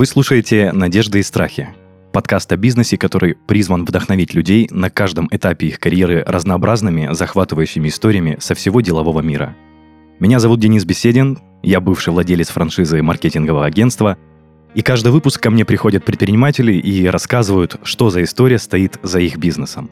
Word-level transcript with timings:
Вы 0.00 0.06
слушаете 0.06 0.72
«Надежды 0.72 1.18
и 1.18 1.22
страхи»– 1.22 1.68
подкаст 2.14 2.50
о 2.52 2.56
бизнесе, 2.56 2.96
который 2.96 3.34
призван 3.34 3.84
вдохновить 3.84 4.32
людей 4.32 4.66
на 4.70 4.88
каждом 4.88 5.28
этапе 5.30 5.66
их 5.66 5.78
карьеры 5.78 6.24
разнообразными, 6.26 7.12
захватывающими 7.12 7.88
историями 7.88 8.38
со 8.40 8.54
всего 8.54 8.80
делового 8.80 9.20
мира. 9.20 9.54
Меня 10.18 10.38
зовут 10.38 10.58
Денис 10.58 10.86
Беседин, 10.86 11.38
я 11.62 11.82
бывший 11.82 12.14
владелец 12.14 12.48
франшизы 12.48 13.02
маркетингового 13.02 13.66
агентства, 13.66 14.16
и 14.74 14.80
каждый 14.80 15.12
выпуск 15.12 15.38
ко 15.42 15.50
мне 15.50 15.66
приходят 15.66 16.02
предприниматели 16.02 16.72
и 16.72 17.06
рассказывают, 17.06 17.78
что 17.82 18.08
за 18.08 18.22
история 18.22 18.58
стоит 18.58 18.98
за 19.02 19.20
их 19.20 19.36
бизнесом. 19.36 19.90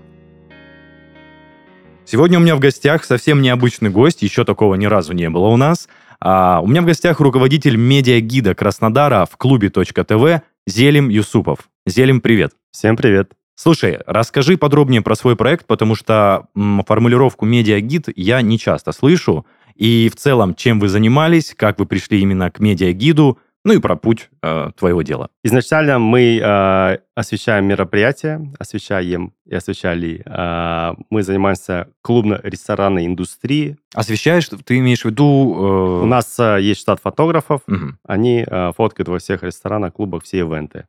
Сегодня 2.06 2.38
у 2.38 2.40
меня 2.40 2.56
в 2.56 2.60
гостях 2.60 3.04
совсем 3.04 3.42
необычный 3.42 3.90
гость, 3.90 4.22
еще 4.22 4.46
такого 4.46 4.74
ни 4.76 4.86
разу 4.86 5.12
не 5.12 5.28
было 5.28 5.48
у 5.48 5.58
нас– 5.58 5.86
а, 6.20 6.60
у 6.62 6.66
меня 6.66 6.82
в 6.82 6.86
гостях 6.86 7.20
руководитель 7.20 7.76
медиагида 7.76 8.54
Краснодара 8.54 9.26
в 9.30 9.36
клубе 9.36 9.70
.тв 9.70 10.42
Зелим 10.66 11.08
Юсупов. 11.08 11.68
Зелим, 11.86 12.20
привет. 12.20 12.52
Всем 12.70 12.96
привет. 12.96 13.32
Слушай, 13.54 13.98
расскажи 14.06 14.56
подробнее 14.56 15.02
про 15.02 15.16
свой 15.16 15.34
проект, 15.34 15.66
потому 15.66 15.94
что 15.94 16.46
м, 16.54 16.84
формулировку 16.86 17.44
медиагид 17.44 18.08
я 18.14 18.40
не 18.42 18.58
часто 18.58 18.92
слышу. 18.92 19.46
И 19.74 20.10
в 20.12 20.16
целом, 20.16 20.54
чем 20.54 20.80
вы 20.80 20.88
занимались, 20.88 21.54
как 21.56 21.78
вы 21.78 21.86
пришли 21.86 22.20
именно 22.20 22.50
к 22.50 22.60
медиагиду, 22.60 23.38
ну 23.68 23.74
и 23.74 23.80
про 23.80 23.96
путь 23.96 24.30
э, 24.42 24.70
твоего 24.78 25.02
дела. 25.02 25.28
Изначально 25.44 25.98
мы 25.98 26.40
э, 26.42 26.98
освещаем 27.14 27.66
мероприятия, 27.66 28.40
освещаем 28.58 29.34
и 29.44 29.54
освещали. 29.54 30.22
Э, 30.24 30.94
мы 31.10 31.22
занимаемся 31.22 31.88
клубно-ресторанной 32.00 33.04
индустрией. 33.04 33.76
Освещаешь, 33.94 34.48
ты 34.64 34.78
имеешь 34.78 35.02
в 35.02 35.04
виду... 35.04 35.54
Э... 35.54 36.02
У 36.04 36.06
нас 36.06 36.38
э, 36.38 36.62
есть 36.62 36.80
штат 36.80 37.00
фотографов, 37.00 37.60
угу. 37.66 37.92
они 38.06 38.42
э, 38.46 38.72
фоткают 38.74 39.08
во 39.08 39.18
всех 39.18 39.42
ресторанах, 39.42 39.92
клубах 39.92 40.24
все 40.24 40.38
ивенты. 40.38 40.86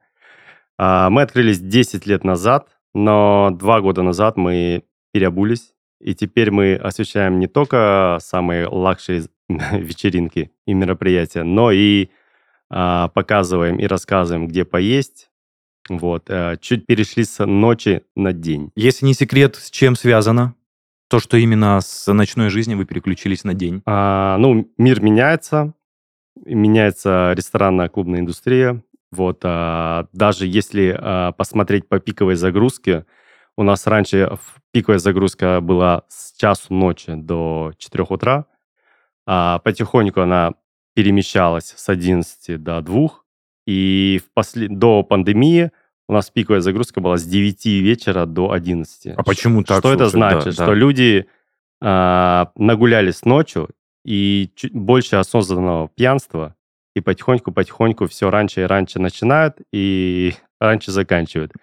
Э, 0.77 1.09
мы 1.09 1.23
открылись 1.23 1.59
10 1.59 2.07
лет 2.07 2.23
назад, 2.23 2.69
но 2.93 3.49
два 3.51 3.81
года 3.81 4.03
назад 4.03 4.37
мы 4.37 4.83
переобулись, 5.11 5.73
и 5.99 6.15
теперь 6.15 6.49
мы 6.49 6.75
освещаем 6.75 7.39
не 7.39 7.47
только 7.47 8.19
самые 8.21 8.67
luxury 8.67 9.23
вечеринки 9.49 10.51
и 10.65 10.73
мероприятия, 10.73 11.43
но 11.43 11.73
и 11.73 12.07
показываем 12.69 13.77
и 13.79 13.87
рассказываем, 13.87 14.47
где 14.47 14.63
поесть. 14.63 15.29
Вот. 15.89 16.29
Э, 16.29 16.55
чуть 16.61 16.85
перешли 16.85 17.23
с 17.23 17.43
ночи 17.45 18.03
на 18.15 18.31
день. 18.31 18.71
Если 18.75 19.05
не 19.05 19.13
секрет, 19.13 19.55
с 19.55 19.69
чем 19.69 19.95
связано? 19.95 20.55
То, 21.09 21.19
что 21.19 21.37
именно 21.37 21.81
с 21.81 22.11
ночной 22.11 22.49
жизни 22.49 22.75
вы 22.75 22.85
переключились 22.85 23.43
на 23.43 23.55
день? 23.55 23.81
А, 23.85 24.37
ну, 24.37 24.71
мир 24.77 25.01
меняется, 25.01 25.73
меняется 26.35 27.33
ресторанная 27.35 27.89
клубная 27.89 28.19
индустрия. 28.19 28.83
Вот, 29.11 29.39
а, 29.43 30.05
даже 30.13 30.45
если 30.45 30.95
а, 30.95 31.31
посмотреть 31.31 31.89
по 31.89 31.99
пиковой 31.99 32.35
загрузке, 32.35 33.07
у 33.57 33.63
нас 33.63 33.87
раньше 33.87 34.37
пиковая 34.71 34.99
загрузка 34.99 35.59
была 35.61 36.03
с 36.09 36.37
часу 36.37 36.73
ночи 36.73 37.13
до 37.15 37.73
4 37.79 38.05
утра, 38.07 38.45
а 39.25 39.59
потихоньку 39.59 40.21
она 40.21 40.53
перемещалась 40.99 41.73
с 41.77 41.87
11 41.87 42.61
до 42.61 42.81
2, 42.81 43.09
и 43.65 44.19
в 44.21 44.33
после... 44.33 44.67
до 44.67 45.01
пандемии 45.01 45.71
у 46.09 46.13
нас 46.13 46.29
пиковая 46.29 46.59
загрузка 46.59 46.99
была 46.99 47.15
с 47.15 47.23
9 47.23 47.65
вечера 47.65 48.25
до 48.25 48.51
11. 48.51 49.13
А 49.15 49.23
почему 49.23 49.63
так? 49.63 49.79
Что 49.79 49.93
это 49.93 50.09
значит? 50.09 50.43
Да, 50.43 50.51
что 50.51 50.65
да. 50.65 50.73
люди 50.73 51.27
а, 51.81 52.51
нагулялись 52.55 53.23
ночью, 53.23 53.69
и 54.03 54.51
чуть 54.57 54.73
больше 54.73 55.15
осознанного 55.15 55.87
пьянства, 55.87 56.57
и 56.97 56.99
потихоньку-потихоньку 56.99 58.07
все 58.07 58.29
раньше 58.29 58.63
и 58.63 58.65
раньше 58.65 58.99
начинают, 58.99 59.55
и 59.71 60.33
раньше 60.59 60.91
заканчивают. 60.91 61.53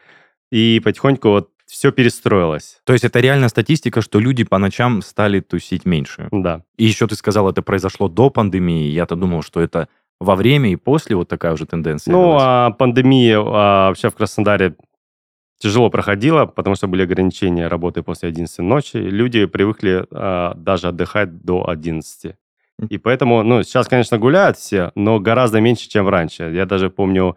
И 0.51 0.81
потихоньку 0.83 1.29
вот 1.29 1.51
все 1.67 1.93
перестроилось. 1.93 2.81
То 2.85 2.93
есть 2.93 3.05
это 3.05 3.21
реально 3.21 3.49
статистика, 3.49 4.01
что 4.01 4.21
люди 4.21 4.45
по 4.45 4.59
ночам 4.59 5.03
стали 5.03 5.41
тусить 5.41 5.85
меньше. 5.85 6.29
Да. 6.31 6.63
И 6.77 6.85
еще 6.85 7.07
ты 7.07 7.17
сказал, 7.17 7.51
это 7.51 7.63
произошло 7.63 8.09
до 8.09 8.31
пандемии. 8.31 8.89
Я-то 8.91 9.17
думал, 9.17 9.43
что 9.43 9.61
это 9.61 9.89
во 10.21 10.37
время 10.37 10.71
и 10.73 10.77
после 10.77 11.17
вот 11.17 11.29
такая 11.29 11.53
уже 11.53 11.67
тенденция. 11.67 12.13
Ну, 12.13 12.37
а 12.41 12.71
пандемия 12.71 13.39
а, 13.39 13.89
вообще 13.89 14.11
в 14.11 14.15
Краснодаре 14.15 14.77
тяжело 15.59 15.91
проходила, 15.91 16.47
потому 16.47 16.77
что 16.77 16.87
были 16.87 17.03
ограничения 17.03 17.69
работы 17.69 18.03
после 18.03 18.29
11 18.29 18.59
ночи. 18.61 18.97
Люди 18.97 19.47
привыкли 19.47 20.07
а, 20.11 20.55
даже 20.55 20.89
отдыхать 20.89 21.43
до 21.43 21.69
11. 21.69 22.37
И 22.91 22.99
поэтому, 22.99 23.43
ну, 23.43 23.63
сейчас, 23.63 23.89
конечно, 23.89 24.19
гуляют 24.19 24.59
все, 24.59 24.93
но 24.95 25.19
гораздо 25.19 25.61
меньше, 25.61 25.89
чем 25.89 26.09
раньше. 26.09 26.45
Я 26.55 26.67
даже 26.67 26.91
помню, 26.91 27.37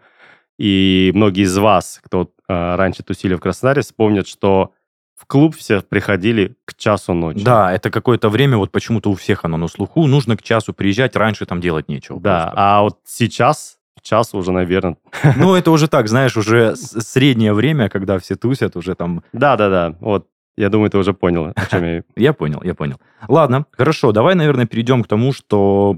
и 0.60 1.10
многие 1.14 1.44
из 1.44 1.56
вас, 1.56 2.00
кто 2.04 2.30
э, 2.46 2.74
раньше 2.76 3.02
тусили 3.02 3.34
в 3.34 3.40
Краснодаре, 3.40 3.80
вспомнят, 3.80 4.28
что 4.28 4.74
в 5.16 5.24
клуб 5.24 5.56
все 5.56 5.80
приходили 5.80 6.54
к 6.66 6.76
часу 6.76 7.14
ночи. 7.14 7.42
Да, 7.42 7.72
это 7.72 7.90
какое-то 7.90 8.28
время, 8.28 8.58
вот 8.58 8.70
почему-то 8.70 9.10
у 9.10 9.14
всех 9.14 9.46
оно 9.46 9.56
на 9.56 9.68
слуху, 9.68 10.06
нужно 10.06 10.36
к 10.36 10.42
часу 10.42 10.74
приезжать, 10.74 11.16
раньше 11.16 11.46
там 11.46 11.62
делать 11.62 11.88
нечего. 11.88 12.20
Да, 12.20 12.42
просто. 12.42 12.54
а 12.58 12.82
вот 12.82 12.98
сейчас 13.06 13.78
час 14.02 14.34
уже, 14.34 14.52
наверное. 14.52 14.98
Ну, 15.36 15.54
это 15.54 15.70
уже 15.70 15.88
так, 15.88 16.08
знаешь, 16.08 16.36
уже 16.36 16.76
среднее 16.76 17.54
время, 17.54 17.88
когда 17.88 18.18
все 18.18 18.36
тусят, 18.36 18.76
уже 18.76 18.94
там... 18.94 19.22
Да-да-да, 19.32 19.96
вот 20.00 20.26
я 20.58 20.68
думаю, 20.68 20.90
ты 20.90 20.98
уже 20.98 21.14
понял, 21.14 21.54
о 21.56 21.66
чем 21.70 21.84
я... 21.84 22.02
Я 22.16 22.34
понял, 22.34 22.60
я 22.62 22.74
понял. 22.74 23.00
Ладно, 23.28 23.64
хорошо, 23.72 24.12
давай, 24.12 24.34
наверное, 24.34 24.66
перейдем 24.66 25.04
к 25.04 25.08
тому, 25.08 25.32
что 25.32 25.96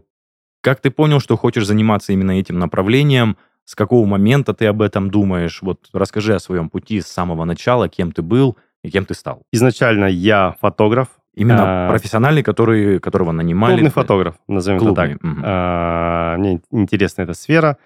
как 0.61 0.81
ты 0.81 0.93
понял, 0.93 1.19
что 1.19 1.37
хочешь 1.37 1.67
заниматься 1.67 2.13
именно 2.13 2.39
этим 2.39 2.61
направлением– 2.61 3.37
с 3.65 3.75
какого 3.75 4.07
момента 4.07 4.55
ты 4.55 4.67
об 4.67 4.83
этом 4.83 5.11
думаешь? 5.11 5.63
Вот 5.63 5.89
расскажи 5.93 6.35
о 6.35 6.39
своем 6.39 6.69
пути 6.69 7.01
с 7.01 7.07
самого 7.07 7.45
начала, 7.45 7.89
кем 7.89 8.13
ты 8.13 8.23
был 8.23 8.57
и 8.83 8.91
кем 8.91 9.05
ты 9.05 9.15
стал. 9.15 9.43
Изначально 9.53 10.07
я 10.07 10.57
фотограф. 10.61 11.09
Именно 11.35 11.87
а, 11.87 11.89
профессиональный, 11.89 12.43
который, 12.43 13.01
которого 13.01 13.33
нанимали? 13.33 13.75
Клубный 13.75 13.91
фотограф, 13.91 14.35
назовем 14.49 14.81
Клубный. 14.81 15.13
это 15.13 15.19
так. 15.19 15.33
Угу. 15.33 15.41
А, 15.45 16.37
мне 16.37 16.61
интересна 16.71 17.23
эта 17.23 17.33
сфера. 17.33 17.79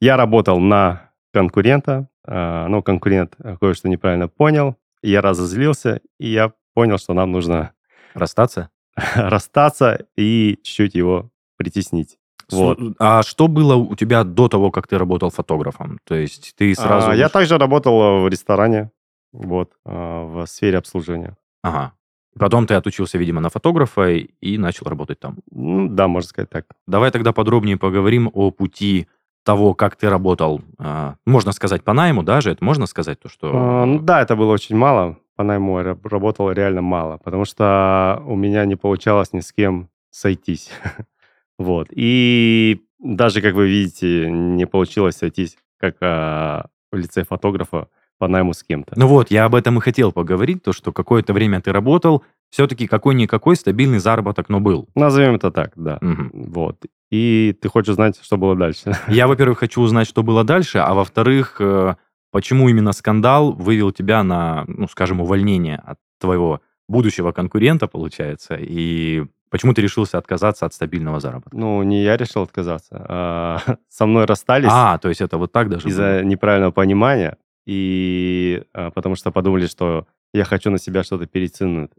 Я 0.00 0.18
работал 0.18 0.60
на 0.60 1.10
конкурента, 1.32 2.08
а, 2.26 2.68
но 2.68 2.82
конкурент 2.82 3.36
кое-что 3.60 3.88
неправильно 3.88 4.28
понял. 4.28 4.76
Я 5.02 5.22
разозлился, 5.22 6.00
и 6.18 6.28
я 6.28 6.52
понял, 6.74 6.98
что 6.98 7.14
нам 7.14 7.32
нужно... 7.32 7.72
Расстаться? 8.12 8.70
расстаться 9.14 10.06
и 10.16 10.58
чуть-чуть 10.62 10.94
его 10.94 11.30
притеснить. 11.56 12.18
Вот. 12.50 12.78
А 12.98 13.22
что 13.22 13.48
было 13.48 13.76
у 13.76 13.94
тебя 13.94 14.24
до 14.24 14.48
того, 14.48 14.70
как 14.70 14.86
ты 14.86 14.98
работал 14.98 15.30
фотографом? 15.30 15.98
То 16.04 16.14
есть 16.14 16.54
ты 16.56 16.74
сразу... 16.74 17.10
А, 17.10 17.14
я 17.14 17.28
также 17.28 17.58
работал 17.58 18.22
в 18.22 18.28
ресторане, 18.28 18.90
вот, 19.32 19.72
а, 19.84 20.24
в 20.24 20.46
сфере 20.46 20.78
обслуживания. 20.78 21.36
Ага. 21.62 21.92
Потом 22.38 22.66
ты 22.66 22.74
отучился, 22.74 23.18
видимо, 23.18 23.40
на 23.40 23.48
фотографа 23.48 24.08
и 24.10 24.58
начал 24.58 24.86
работать 24.86 25.20
там. 25.20 25.36
Ну, 25.50 25.88
да, 25.88 26.08
можно 26.08 26.28
сказать 26.28 26.50
так. 26.50 26.66
Давай 26.86 27.10
тогда 27.10 27.32
подробнее 27.32 27.76
поговорим 27.76 28.28
о 28.32 28.50
пути 28.50 29.06
того, 29.44 29.74
как 29.74 29.96
ты 29.96 30.08
работал, 30.08 30.62
а, 30.78 31.16
можно 31.26 31.52
сказать, 31.52 31.84
по 31.84 31.92
найму 31.92 32.22
даже, 32.22 32.50
это 32.50 32.64
можно 32.64 32.86
сказать 32.86 33.20
то, 33.20 33.28
что... 33.28 33.50
А, 33.54 33.84
ну, 33.84 34.00
да, 34.00 34.22
это 34.22 34.36
было 34.36 34.52
очень 34.52 34.74
мало, 34.74 35.18
по 35.36 35.44
найму 35.44 35.78
я 35.78 35.96
работал 36.02 36.50
реально 36.50 36.82
мало, 36.82 37.18
потому 37.18 37.44
что 37.44 38.22
у 38.26 38.36
меня 38.36 38.64
не 38.64 38.76
получалось 38.76 39.32
ни 39.32 39.40
с 39.40 39.52
кем 39.52 39.90
сойтись. 40.10 40.70
Вот. 41.58 41.88
И 41.90 42.82
даже, 42.98 43.40
как 43.40 43.54
вы 43.54 43.68
видите, 43.68 44.30
не 44.30 44.66
получилось 44.66 45.16
сойтись 45.16 45.56
как 45.78 45.96
а, 46.00 46.66
в 46.90 46.96
лице 46.96 47.24
фотографа 47.24 47.88
по 48.18 48.28
найму 48.28 48.54
с 48.54 48.62
кем-то. 48.62 48.94
Ну 48.96 49.06
вот, 49.06 49.30
я 49.30 49.44
об 49.44 49.54
этом 49.54 49.78
и 49.78 49.80
хотел 49.80 50.12
поговорить, 50.12 50.62
то, 50.62 50.72
что 50.72 50.92
какое-то 50.92 51.32
время 51.32 51.60
ты 51.60 51.72
работал, 51.72 52.24
все-таки 52.50 52.86
какой-никакой 52.86 53.56
стабильный 53.56 53.98
заработок, 53.98 54.48
но 54.48 54.60
был. 54.60 54.88
Назовем 54.94 55.34
это 55.34 55.50
так, 55.50 55.72
да. 55.74 55.98
Угу. 56.00 56.30
Вот. 56.52 56.78
И 57.10 57.56
ты 57.60 57.68
хочешь 57.68 57.94
знать, 57.94 58.18
что 58.22 58.36
было 58.36 58.56
дальше? 58.56 58.96
Я, 59.08 59.26
во-первых, 59.26 59.58
хочу 59.58 59.82
узнать, 59.82 60.08
что 60.08 60.22
было 60.22 60.44
дальше, 60.44 60.78
а 60.78 60.94
во-вторых, 60.94 61.56
э, 61.60 61.96
почему 62.30 62.68
именно 62.68 62.92
скандал 62.92 63.52
вывел 63.52 63.90
тебя 63.90 64.22
на, 64.22 64.64
ну, 64.68 64.88
скажем, 64.88 65.20
увольнение 65.20 65.76
от 65.76 65.98
твоего 66.20 66.60
будущего 66.88 67.32
конкурента, 67.32 67.88
получается, 67.88 68.56
и 68.58 69.24
Почему 69.54 69.72
ты 69.72 69.82
решился 69.82 70.18
отказаться 70.18 70.66
от 70.66 70.74
стабильного 70.74 71.20
заработка? 71.20 71.56
Ну, 71.56 71.80
не 71.84 72.02
я 72.02 72.16
решил 72.16 72.42
отказаться, 72.42 73.06
а 73.08 73.60
со 73.88 74.04
мной 74.04 74.24
расстались. 74.24 74.68
А, 74.68 74.98
то 74.98 75.08
есть 75.08 75.20
это 75.20 75.38
вот 75.38 75.52
так 75.52 75.68
даже 75.68 75.86
Из-за 75.86 76.02
было? 76.02 76.24
неправильного 76.24 76.72
понимания, 76.72 77.38
и 77.64 78.64
а, 78.72 78.90
потому 78.90 79.14
что 79.14 79.30
подумали, 79.30 79.66
что 79.66 80.08
я 80.32 80.42
хочу 80.42 80.72
на 80.72 80.78
себя 80.78 81.04
что-то 81.04 81.26
перетянуть. 81.26 81.92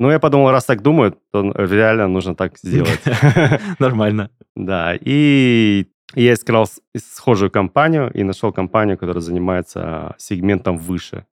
Ну, 0.00 0.10
я 0.10 0.18
подумал, 0.18 0.50
раз 0.50 0.64
так 0.64 0.82
думают, 0.82 1.20
то 1.30 1.52
реально 1.52 2.08
нужно 2.08 2.34
так 2.34 2.58
сделать. 2.58 3.00
Нормально. 3.78 4.30
Да, 4.56 4.96
и 5.00 5.86
я 6.16 6.34
искал 6.34 6.66
схожую 6.96 7.52
компанию 7.52 8.10
и 8.12 8.24
нашел 8.24 8.52
компанию, 8.52 8.98
которая 8.98 9.22
занимается 9.22 10.16
сегментом 10.18 10.78
выше, 10.78 11.26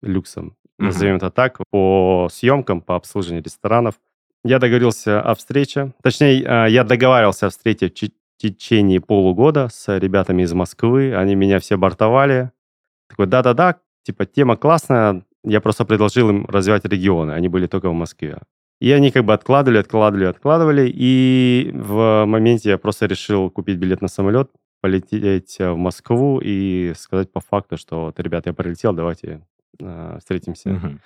люксом. 0.00 0.54
Назовем 0.78 1.16
это 1.16 1.30
так, 1.30 1.58
по 1.72 2.28
съемкам, 2.30 2.80
по 2.82 2.94
обслуживанию 2.94 3.42
ресторанов. 3.42 3.96
Я 4.44 4.58
договорился 4.58 5.20
о 5.20 5.34
встрече. 5.34 5.92
Точнее, 6.02 6.44
а, 6.46 6.66
я 6.66 6.84
договаривался 6.84 7.46
о 7.46 7.50
встрече 7.50 7.90
чуть, 7.90 8.14
течение 8.38 9.00
полугода 9.00 9.68
с 9.72 9.98
ребятами 9.98 10.42
из 10.42 10.52
Москвы. 10.52 11.14
Они 11.14 11.34
меня 11.34 11.58
все 11.58 11.76
бортовали. 11.76 12.50
Такой, 13.08 13.26
да-да-да, 13.26 13.76
типа, 14.02 14.26
тема 14.26 14.56
классная. 14.56 15.22
Я 15.44 15.60
просто 15.60 15.84
предложил 15.84 16.28
им 16.28 16.46
развивать 16.46 16.84
регионы. 16.84 17.32
Они 17.32 17.48
были 17.48 17.66
только 17.66 17.88
в 17.88 17.94
Москве. 17.94 18.38
И 18.80 18.90
они 18.92 19.10
как 19.10 19.24
бы 19.24 19.32
откладывали, 19.32 19.78
откладывали, 19.78 20.26
откладывали. 20.26 20.92
И 20.92 21.70
в 21.72 22.24
моменте 22.26 22.70
я 22.70 22.78
просто 22.78 23.06
решил 23.06 23.50
купить 23.50 23.78
билет 23.78 24.02
на 24.02 24.08
самолет, 24.08 24.50
полететь 24.82 25.56
в 25.58 25.76
Москву 25.76 26.40
и 26.42 26.92
сказать 26.96 27.32
по 27.32 27.40
факту, 27.40 27.76
что 27.78 28.06
вот, 28.06 28.20
ребята, 28.20 28.50
я 28.50 28.54
прилетел, 28.54 28.92
давайте 28.92 29.40
э, 29.80 30.18
встретимся. 30.18 30.70
Мгм. 30.70 31.00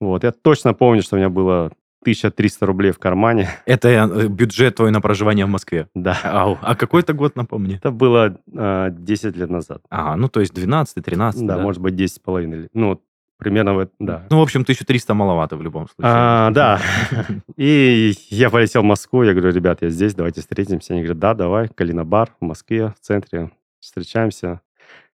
Вот, 0.00 0.24
я 0.24 0.30
точно 0.30 0.74
помню, 0.74 1.02
что 1.02 1.16
у 1.16 1.18
меня 1.18 1.30
было 1.30 1.72
1300 2.06 2.66
рублей 2.66 2.92
в 2.92 2.98
кармане. 2.98 3.48
Это 3.66 3.88
э, 3.88 4.28
бюджет 4.28 4.76
твой 4.76 4.92
на 4.92 5.00
проживание 5.00 5.44
в 5.44 5.48
Москве. 5.48 5.88
Да. 5.94 6.16
Ау. 6.22 6.58
А 6.62 6.76
какой 6.76 7.02
это 7.02 7.12
год, 7.14 7.34
напомни? 7.34 7.76
Это 7.76 7.90
было 7.90 8.38
э, 8.52 8.88
10 8.92 9.36
лет 9.36 9.50
назад. 9.50 9.82
Ага, 9.90 10.16
ну 10.16 10.28
то 10.28 10.40
есть 10.40 10.54
12 10.54 11.04
13 11.04 11.46
Да, 11.46 11.58
может 11.58 11.82
быть, 11.82 11.96
10 11.96 12.14
с 12.14 12.18
половиной. 12.20 12.68
Ну, 12.72 13.02
примерно, 13.38 13.74
вот, 13.74 13.90
да. 13.98 14.24
Ну, 14.30 14.38
в 14.38 14.42
общем, 14.42 14.60
1300 14.60 15.14
маловато 15.14 15.56
в 15.56 15.62
любом 15.62 15.88
случае. 15.88 16.12
А, 16.14 16.50
да. 16.52 16.80
И 17.56 18.14
я 18.30 18.50
полетел 18.50 18.82
в 18.82 18.84
Москву, 18.84 19.24
я 19.24 19.32
говорю, 19.32 19.52
ребят, 19.52 19.82
я 19.82 19.90
здесь, 19.90 20.14
давайте 20.14 20.42
встретимся. 20.42 20.92
Они 20.92 21.02
говорят, 21.02 21.18
да, 21.18 21.34
давай, 21.34 21.68
Калина-бар 21.68 22.30
в 22.40 22.44
Москве, 22.44 22.94
в 22.96 23.04
центре, 23.04 23.50
встречаемся. 23.80 24.60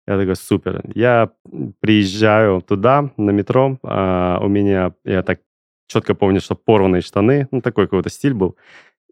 Я 0.07 0.19
такой, 0.19 0.37
супер. 0.37 0.83
Я 0.95 1.31
приезжаю 1.81 2.61
туда, 2.61 3.11
на 3.17 3.31
метро, 3.31 3.79
а, 3.83 4.41
у 4.43 4.49
меня, 4.49 4.93
я 5.05 5.23
так 5.23 5.41
четко 5.93 6.15
помню, 6.15 6.41
что 6.41 6.55
порванные 6.55 7.03
штаны, 7.03 7.49
ну, 7.51 7.61
такой 7.61 7.87
какой-то 7.87 8.11
стиль 8.11 8.35
был. 8.35 8.57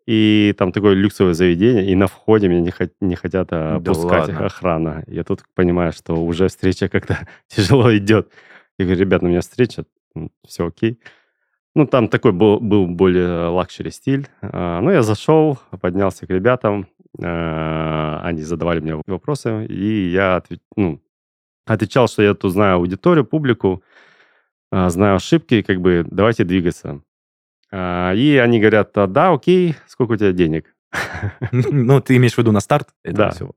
И 0.07 0.55
там 0.59 0.73
такое 0.73 0.95
люксовое 0.95 1.35
заведение, 1.35 1.87
и 1.93 1.95
на 1.95 2.07
входе 2.07 2.49
меня 2.49 2.61
не, 2.61 2.71
хот- 2.71 2.95
не 3.01 3.15
хотят 3.15 3.49
а, 3.53 3.79
Да 3.79 3.93
ладно? 3.93 4.47
охрана. 4.47 5.05
Я 5.07 5.23
тут 5.25 5.43
понимаю, 5.55 5.93
что 5.93 6.15
уже 6.15 6.49
встреча 6.49 6.89
как-то 6.89 7.19
тяжело 7.49 7.95
идет. 7.97 8.29
Я 8.79 8.87
говорю, 8.87 9.01
ребят, 9.01 9.23
у 9.23 9.27
меня 9.27 9.41
встреча, 9.41 9.85
все 10.47 10.67
окей. 10.67 10.99
Ну, 11.77 11.87
там 11.87 12.09
такой 12.09 12.33
был, 12.33 12.59
был 12.59 12.87
более 12.89 13.49
luxury 13.49 13.91
стиль. 13.91 14.27
А, 14.43 14.81
ну, 14.81 14.91
я 14.91 15.03
зашел, 15.03 15.59
поднялся 15.81 16.27
к 16.27 16.31
ребятам, 16.31 16.87
а, 17.23 18.21
они 18.25 18.43
задавали 18.43 18.81
мне 18.81 19.01
вопросы, 19.07 19.67
и 19.67 20.09
я 20.09 20.39
отве- 20.39 20.61
ну, 20.77 21.01
отвечал, 21.67 22.09
что 22.09 22.23
я 22.23 22.35
тут 22.35 22.53
знаю 22.53 22.77
аудиторию, 22.77 23.25
публику, 23.25 23.83
знаю 24.73 25.17
ошибки, 25.17 25.63
как 25.63 25.81
бы 25.81 26.05
давайте 26.11 26.45
двигаться. 26.45 27.03
А, 27.73 28.13
И 28.15 28.37
они 28.37 28.61
говорят, 28.61 28.97
«А, 28.99 29.07
да, 29.07 29.33
окей, 29.33 29.75
сколько 29.87 30.13
у 30.13 30.17
тебя 30.17 30.33
денег? 30.33 30.75
Ну, 31.53 32.01
ты 32.01 32.17
имеешь 32.17 32.35
в 32.35 32.39
виду 32.39 32.53
на 32.53 32.61
старт 32.61 32.89
Да. 33.05 33.31
всего? 33.31 33.55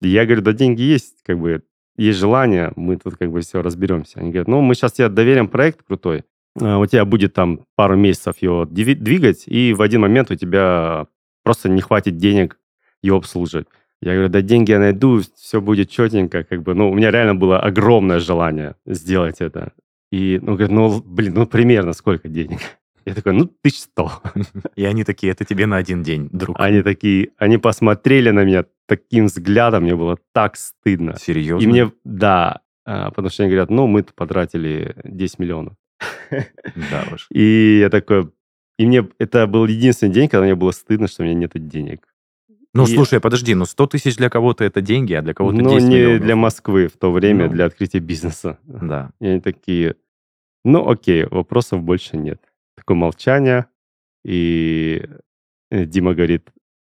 Я 0.00 0.24
говорю, 0.26 0.42
да 0.42 0.52
деньги 0.52 0.82
есть, 0.82 1.22
как 1.24 1.38
бы 1.38 1.62
есть 1.96 2.18
желание, 2.18 2.72
мы 2.76 2.96
тут 2.96 3.16
как 3.16 3.30
бы 3.30 3.40
все 3.40 3.62
разберемся. 3.62 4.20
Они 4.20 4.30
говорят, 4.30 4.48
ну, 4.48 4.60
мы 4.60 4.74
сейчас 4.74 4.92
тебе 4.92 5.08
доверим 5.08 5.48
проект 5.48 5.82
крутой, 5.82 6.24
а, 6.60 6.78
у 6.78 6.86
тебя 6.86 7.04
будет 7.04 7.32
там 7.32 7.60
пару 7.76 7.96
месяцев 7.96 8.36
его 8.42 8.66
двигать, 8.66 9.44
и 9.46 9.72
в 9.72 9.80
один 9.82 10.02
момент 10.02 10.30
у 10.30 10.34
тебя 10.34 11.06
просто 11.42 11.68
не 11.68 11.80
хватит 11.80 12.16
денег 12.18 12.58
его 13.02 13.16
обслуживать. 13.18 13.68
Я 14.02 14.12
говорю, 14.12 14.28
да 14.28 14.42
деньги 14.42 14.72
я 14.72 14.78
найду, 14.78 15.22
все 15.36 15.60
будет 15.60 15.88
четенько, 15.90 16.44
как 16.44 16.62
бы, 16.62 16.74
ну, 16.74 16.90
у 16.90 16.94
меня 16.94 17.10
реально 17.10 17.34
было 17.34 17.58
огромное 17.58 18.18
желание 18.20 18.74
сделать 18.86 19.40
это. 19.40 19.72
И, 20.16 20.38
ну, 20.40 20.52
говорит, 20.54 20.70
ну, 20.70 21.02
блин, 21.02 21.34
ну, 21.34 21.46
примерно 21.46 21.92
сколько 21.92 22.28
денег? 22.28 22.58
Я 23.04 23.14
такой, 23.14 23.34
ну, 23.34 23.44
тысяч 23.62 23.80
сто. 23.80 24.10
И 24.74 24.84
они 24.84 25.04
такие, 25.04 25.30
это 25.32 25.44
тебе 25.44 25.66
на 25.66 25.76
один 25.76 26.02
день, 26.02 26.28
друг. 26.32 26.56
Они 26.58 26.82
такие, 26.82 27.28
они 27.36 27.58
посмотрели 27.58 28.30
на 28.30 28.44
меня 28.44 28.64
таким 28.86 29.26
взглядом, 29.26 29.82
мне 29.84 29.94
было 29.94 30.16
так 30.32 30.56
стыдно. 30.56 31.16
Серьезно? 31.20 31.62
И 31.62 31.68
мне, 31.68 31.92
да, 32.04 32.60
а, 32.84 33.10
потому 33.10 33.28
что 33.30 33.42
они 33.42 33.50
говорят, 33.52 33.70
ну, 33.70 33.86
мы 33.86 34.02
потратили 34.02 34.96
10 35.04 35.38
миллионов. 35.38 35.74
Да 36.90 37.04
уж. 37.12 37.26
И 37.30 37.78
я 37.80 37.90
такой, 37.90 38.30
и 38.78 38.86
мне, 38.86 39.06
это 39.18 39.46
был 39.46 39.66
единственный 39.66 40.12
день, 40.12 40.28
когда 40.28 40.44
мне 40.44 40.54
было 40.54 40.70
стыдно, 40.72 41.06
что 41.08 41.22
у 41.22 41.26
меня 41.26 41.34
нет 41.34 41.52
денег. 41.54 42.08
Ну, 42.74 42.84
И- 42.84 42.94
слушай, 42.94 43.20
подожди, 43.20 43.54
ну 43.54 43.64
100 43.66 43.86
тысяч 43.86 44.16
для 44.16 44.28
кого-то 44.28 44.64
это 44.64 44.80
деньги, 44.80 45.14
а 45.14 45.22
для 45.22 45.32
кого-то 45.32 45.56
Но 45.62 45.70
10 45.70 45.88
не 45.88 45.94
миллионов. 45.96 46.22
для 46.22 46.36
Москвы 46.36 46.88
в 46.88 46.96
то 46.98 47.10
время, 47.12 47.46
Ну. 47.46 47.52
для 47.52 47.64
открытия 47.66 48.00
бизнеса. 48.00 48.58
Да. 48.64 49.10
И 49.20 49.26
они 49.28 49.40
такие, 49.40 49.94
ну, 50.66 50.88
окей, 50.88 51.24
вопросов 51.24 51.82
больше 51.82 52.16
нет. 52.16 52.40
Такое 52.76 52.96
молчание, 52.96 53.66
и 54.24 55.06
э, 55.70 55.84
Дима 55.84 56.12
говорит, 56.12 56.50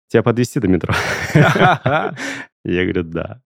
тебя 0.07 0.21
подвести 0.21 0.59
до 0.59 0.67
метро? 0.67 0.93
Я 1.33 2.13
говорю, 2.63 3.03
да. 3.03 3.41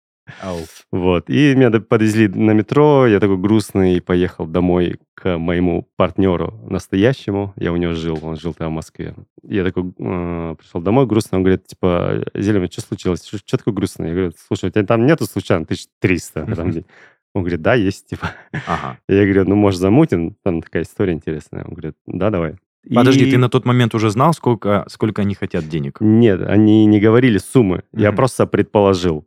Вот. 0.91 1.29
И 1.29 1.55
меня 1.55 1.71
подвезли 1.71 2.29
на 2.29 2.53
метро, 2.53 3.06
я 3.06 3.21
такой 3.21 3.37
грустный, 3.37 4.00
поехал 4.00 4.47
домой 4.47 4.99
к 5.15 5.37
моему 5.37 5.87
партнеру 5.97 6.59
настоящему. 6.71 7.53
Я 7.56 7.73
у 7.73 7.76
него 7.76 7.93
жил, 7.93 8.19
он 8.23 8.37
жил 8.37 8.55
там 8.55 8.73
в 8.73 8.76
Москве. 8.76 9.15
Я 9.43 9.65
такой 9.65 9.93
э, 9.99 10.55
пришел 10.59 10.81
домой 10.81 11.06
грустный, 11.06 11.37
он 11.37 11.43
говорит, 11.43 11.67
типа, 11.67 12.25
Зелена, 12.35 12.71
что 12.71 12.81
случилось? 12.81 13.23
Что 13.26 13.59
такое 13.59 13.75
грустный? 13.75 14.09
Я 14.09 14.15
говорю, 14.15 14.32
слушай, 14.49 14.71
у 14.71 14.73
тебя 14.73 14.85
там 14.85 15.05
нету 15.05 15.26
случайно 15.26 15.65
1300 15.65 16.47
в 16.47 16.49
этом 16.49 16.71
день?» 16.71 16.87
Он 17.34 17.42
говорит, 17.42 17.62
да, 17.62 17.75
есть, 17.75 18.06
типа. 18.06 18.31
Ага. 18.66 18.98
Я 19.08 19.25
говорю, 19.25 19.44
ну, 19.48 19.56
может, 19.56 19.81
замутим? 19.81 20.36
Там 20.44 20.62
такая 20.62 20.84
история 20.84 21.12
интересная. 21.12 21.64
Он 21.64 21.72
говорит, 21.75 21.96
да, 22.06 22.31
давай. 22.31 22.56
Подожди, 22.94 23.26
И- 23.26 23.31
ты 23.31 23.38
на 23.38 23.48
тот 23.48 23.64
момент 23.64 23.94
уже 23.94 24.10
знал, 24.10 24.32
сколько, 24.34 24.84
сколько 24.88 25.22
они 25.22 25.34
хотят 25.34 25.69
денег? 25.69 25.98
Нет, 26.00 26.40
они 26.42 26.86
не 26.86 27.00
говорили 27.00 27.38
суммы. 27.38 27.82
Я 27.92 28.08
Мгм. 28.10 28.16
просто 28.16 28.46
предположил. 28.46 29.26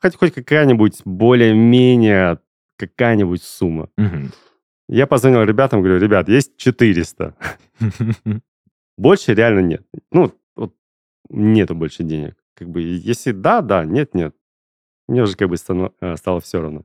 Хоть, 0.00 0.16
хоть 0.16 0.32
какая-нибудь 0.34 1.02
более-менее 1.04 2.38
какая-нибудь 2.78 3.42
сумма. 3.42 3.88
Мгм. 3.96 4.32
Я 4.88 5.06
позвонил 5.06 5.42
ребятам, 5.44 5.82
говорю, 5.82 5.98
ребят, 6.00 6.28
есть 6.28 6.56
400. 6.56 7.34
Больше 8.96 9.34
реально 9.34 9.60
нет. 9.60 9.82
Ну, 10.12 10.32
вот 10.56 10.74
нету 11.30 11.74
больше 11.74 12.02
денег. 12.02 12.36
Как 12.54 12.68
бы, 12.68 12.80
если 12.82 13.32
да, 13.32 13.60
да, 13.60 13.84
нет, 13.84 14.14
нет. 14.14 14.34
Мне 15.08 15.22
уже 15.22 15.36
как 15.36 15.48
бы 15.48 15.56
э, 16.00 16.16
стало 16.16 16.40
все 16.40 16.60
равно. 16.60 16.84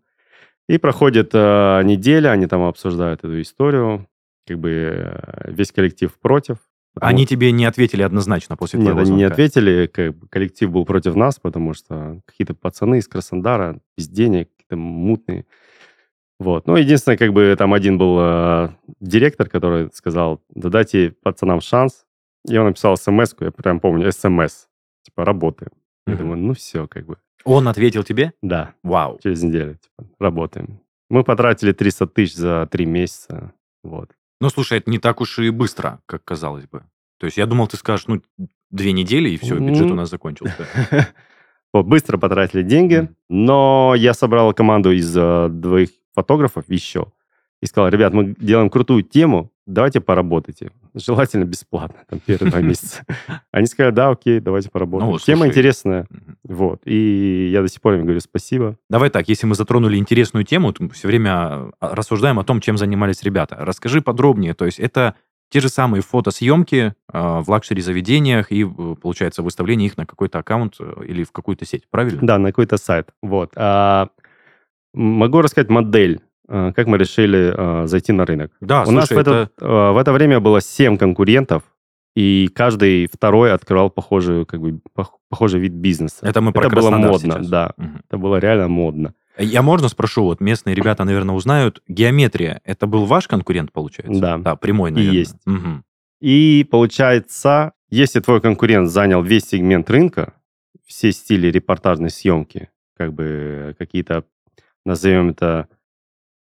И 0.70 0.78
проходит 0.78 1.32
э, 1.34 1.82
неделя, 1.84 2.30
они 2.30 2.46
там 2.46 2.62
обсуждают 2.62 3.22
эту 3.24 3.42
историю. 3.42 4.08
Как 4.48 4.60
бы 4.60 4.70
э, 4.70 5.52
весь 5.52 5.72
коллектив 5.72 6.14
против. 6.20 6.58
Они 7.02 7.26
тебе 7.26 7.52
не 7.52 7.66
ответили 7.66 8.04
однозначно 8.04 8.56
после 8.56 8.78
нет, 8.78 8.86
твоего 8.92 9.02
они 9.02 9.12
не 9.18 9.24
ответили, 9.24 9.88
как 9.88 10.16
бы 10.16 10.28
коллектив 10.28 10.70
был 10.70 10.86
против 10.86 11.16
нас, 11.16 11.40
потому 11.40 11.74
что 11.74 12.22
какие-то 12.26 12.54
пацаны 12.54 13.00
из 13.00 13.08
Краснодара, 13.08 13.80
без 13.98 14.08
денег, 14.10 14.50
какие-то 14.52 14.76
мутные. 14.76 15.46
Вот. 16.40 16.68
Ну, 16.68 16.76
единственное, 16.76 17.18
как 17.18 17.34
бы 17.34 17.56
там 17.58 17.74
один 17.74 17.98
был 17.98 18.18
э, 18.20 18.70
директор, 19.00 19.50
который 19.50 19.90
сказал, 19.92 20.40
да 20.54 20.70
дайте 20.70 21.16
пацанам 21.24 21.62
шанс. 21.62 22.06
И 22.48 22.56
он 22.56 22.68
написал 22.68 22.96
смс 22.96 23.36
я 23.40 23.52
прям 23.52 23.80
помню, 23.80 24.12
смс, 24.12 24.68
типа, 25.04 25.26
работаем. 25.26 25.72
Я 26.06 26.14
Мгм. 26.14 26.22
думаю, 26.24 26.38
ну 26.42 26.54
все, 26.54 26.88
как 26.88 27.08
бы, 27.08 27.18
Он 27.46 27.68
ответил 27.68 28.04
тебе? 28.04 28.34
да, 28.42 28.74
Вау. 28.84 29.20
через 29.24 29.44
неделю, 29.44 29.76
типа, 29.76 30.10
работаем. 30.20 30.80
Мы 31.10 31.24
потратили 31.24 31.72
300 31.72 32.08
тысяч 32.08 32.36
за 32.36 32.68
три 32.70 32.86
месяца, 32.86 33.54
вот. 33.84 34.12
Ну, 34.42 34.50
слушай, 34.50 34.78
это 34.78 34.90
не 34.90 35.00
так 35.00 35.22
уж 35.22 35.40
и 35.40 35.50
быстро, 35.50 36.00
как 36.06 36.24
казалось 36.24 36.66
бы. 36.66 36.84
То 37.20 37.26
есть 37.26 37.38
я 37.38 37.46
думал, 37.46 37.68
ты 37.68 37.78
скажешь, 37.78 38.08
ну, 38.08 38.22
две 38.70 38.92
недели, 38.94 39.30
и 39.30 39.38
все, 39.38 39.58
бюджет 39.58 39.92
у 39.92 39.96
нас 39.96 40.10
закончился. 40.10 40.68
Вот, 41.72 41.86
быстро 41.86 42.18
потратили 42.18 42.64
деньги, 42.64 43.10
но 43.30 43.94
я 43.96 44.16
собрал 44.16 44.54
команду 44.54 44.92
из 44.92 45.16
э, 45.16 45.50
двоих 45.50 45.90
фотографов 46.16 46.64
еще. 46.68 47.12
И 47.62 47.68
сказал, 47.68 47.90
ребят, 47.90 48.12
мы 48.12 48.34
делаем 48.40 48.72
крутую 48.72 49.04
тему, 49.04 49.52
давайте 49.68 50.02
поработайте. 50.02 50.72
Желательно 50.96 51.44
бесплатно, 51.44 52.00
там, 52.10 52.20
первые 52.26 52.50
два 52.50 52.62
месяца. 52.68 53.06
Они 53.52 53.68
сказали, 53.68 53.94
да, 53.94 54.10
окей, 54.10 54.40
давайте 54.40 54.72
поработаем. 54.72 55.12
Ну, 55.12 55.20
Тема 55.20 55.46
интересная. 55.46 56.08
Вот. 56.50 56.82
И 56.84 57.50
я 57.54 57.62
до 57.62 57.68
сих 57.68 57.80
пор 57.80 57.94
им 57.94 58.02
говорю 58.02 58.20
спасибо. 58.20 58.76
Давай 58.90 59.12
так, 59.12 59.30
если 59.30 59.46
мы 59.46 59.54
затронули 59.54 59.98
интересную 59.98 60.44
тему, 60.44 60.74
то 60.74 60.84
мы 60.84 60.90
все 60.90 61.08
время 61.08 61.72
а, 61.80 61.96
рассуждаем 61.96 62.40
о 62.40 62.44
том, 62.44 62.60
чем 62.60 62.76
занимались 62.76 63.22
ребята. 63.22 63.56
Расскажи 63.60 64.02
подробнее. 64.02 64.56
То 64.56 64.66
есть 64.66 64.80
это 64.80 65.14
те 65.52 65.60
же 65.60 65.70
самые 65.70 66.02
фотосъемки 66.02 66.96
а, 67.08 67.42
в 67.42 67.50
лакшери-заведениях 67.50 68.52
и, 68.52 68.64
э, 68.64 68.96
получается, 69.00 69.44
выставление 69.44 69.88
их 69.88 69.98
на 69.98 70.08
какой-то 70.08 70.40
аккаунт 70.40 70.76
э, 70.80 71.04
или 71.06 71.24
в 71.24 71.32
какую-то 71.32 71.66
сеть, 71.66 71.84
правильно? 71.92 72.20
Да, 72.24 72.40
на 72.40 72.50
какой-то 72.50 72.78
сайт. 72.78 73.10
Вот. 73.22 73.52
А, 73.56 74.10
могу 74.96 75.42
рассказать 75.42 75.70
модель, 75.70 76.20
а, 76.48 76.74
как 76.74 76.88
мы 76.88 76.98
решили 76.98 77.54
а, 77.56 77.86
зайти 77.86 78.12
на 78.12 78.26
рынок. 78.26 78.52
Да, 78.60 78.86
У 78.86 78.92
нас 78.92 79.06
в 79.06 79.08
слушай, 79.08 79.22
это, 79.22 79.52
это... 79.56 79.66
э, 79.66 79.92
в 79.92 79.98
это 79.98 80.14
время 80.14 80.40
было 80.40 80.62
7 80.62 80.98
конкурентов, 80.98 81.62
и 82.20 82.50
каждый 82.50 83.08
второй 83.08 83.54
открывал 83.54 83.90
похожий, 83.90 84.46
как 84.46 84.60
бы, 84.60 84.82
пох- 84.94 85.20
похожий 85.30 85.62
вид 85.62 85.72
бизнеса. 85.72 86.18
Это 86.22 86.42
мы 86.42 86.52
про 86.52 86.68
это 86.68 86.76
было 86.76 86.90
модно, 86.92 87.36
сейчас. 87.36 87.48
да. 87.48 87.72
Мгм. 87.78 88.02
Это 88.10 88.18
было 88.18 88.36
реально 88.40 88.68
модно. 88.68 89.14
Я 89.38 89.62
можно 89.62 89.88
спрошу, 89.88 90.24
вот 90.26 90.42
местные 90.42 90.76
ребята, 90.76 91.06
наверное, 91.06 91.34
узнают, 91.34 91.82
геометрия, 91.88 92.60
это 92.66 92.88
был 92.88 93.06
ваш 93.06 93.30
конкурент, 93.30 93.72
получается? 93.72 94.20
Да. 94.20 94.38
Да, 94.38 94.56
прямой, 94.58 94.92
наверное. 94.92 95.18
есть. 95.18 95.38
Мгм. 95.46 95.86
И 96.20 96.68
получается, 96.70 97.72
если 97.90 98.20
твой 98.20 98.42
конкурент 98.42 98.90
занял 98.90 99.24
весь 99.24 99.46
сегмент 99.46 99.90
рынка, 99.90 100.34
все 100.86 101.14
стили 101.14 101.48
репортажной 101.48 102.10
съемки, 102.10 102.70
как 102.98 103.14
бы 103.14 103.76
какие-то, 103.80 104.26
назовем 104.86 105.30
это, 105.30 105.70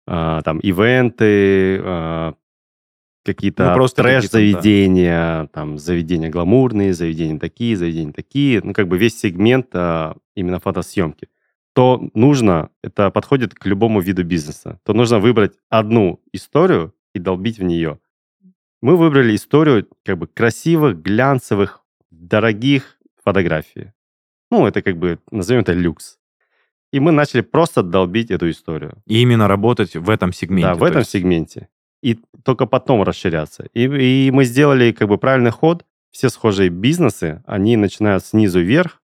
а, 0.07 0.41
там, 0.41 0.61
ивенты, 0.61 1.79
а, 1.85 2.35
какие-то 3.35 3.69
Ну, 3.69 3.75
просто 3.75 4.03
трэш-заведения, 4.03 5.47
там, 5.53 5.79
заведения 5.79 6.31
гламурные, 6.31 6.93
заведения 6.93 7.39
такие, 7.39 7.77
заведения 7.77 8.13
такие, 8.13 8.61
ну, 8.63 8.73
как 8.73 8.89
бы 8.89 8.99
весь 8.99 9.19
сегмент 9.19 9.67
а, 9.75 10.17
именно 10.35 10.59
фотосъемки. 10.59 11.29
То 11.75 12.09
нужно, 12.15 12.71
это 12.83 13.11
подходит 13.11 13.55
к 13.55 13.67
любому 13.67 14.01
виду 14.01 14.25
бизнеса, 14.25 14.81
то 14.85 14.93
нужно 14.93 15.19
выбрать 15.19 15.53
одну 15.69 16.21
историю 16.33 16.95
и 17.15 17.19
долбить 17.19 17.59
в 17.59 17.63
нее. 17.63 17.99
Мы 18.83 18.97
выбрали 18.97 19.35
историю 19.35 19.87
как 20.05 20.19
бы 20.19 20.27
красивых, 20.27 21.01
глянцевых, 21.03 21.85
дорогих 22.11 22.99
фотографий. 23.25 23.93
Ну, 24.51 24.67
это 24.67 24.83
как 24.83 24.97
бы, 24.97 25.19
назовем 25.31 25.61
это 25.61 25.73
люкс. 25.73 26.19
И 26.93 27.01
мы 27.01 27.13
начали 27.13 27.43
просто 27.43 27.83
долбить 27.83 28.31
эту 28.31 28.49
историю. 28.49 29.03
И 29.07 29.21
именно 29.21 29.47
работать 29.47 29.95
в 29.95 30.09
этом 30.09 30.33
сегменте. 30.33 30.69
Да, 30.69 30.75
в 30.75 30.79
то 30.79 30.87
этом 30.87 31.01
есть. 31.01 31.11
сегменте. 31.11 31.69
И 32.03 32.19
только 32.45 32.67
потом 32.67 33.03
расширяться. 33.03 33.67
И, 33.75 33.85
и 33.85 34.31
мы 34.31 34.45
сделали 34.45 34.93
как 34.93 35.09
бы 35.09 35.19
правильный 35.19 35.51
ход. 35.51 35.85
Все 36.11 36.31
схожие 36.31 36.71
бизнесы, 36.71 37.43
они 37.47 37.77
начинают 37.77 38.25
снизу 38.25 38.61
вверх, 38.61 39.03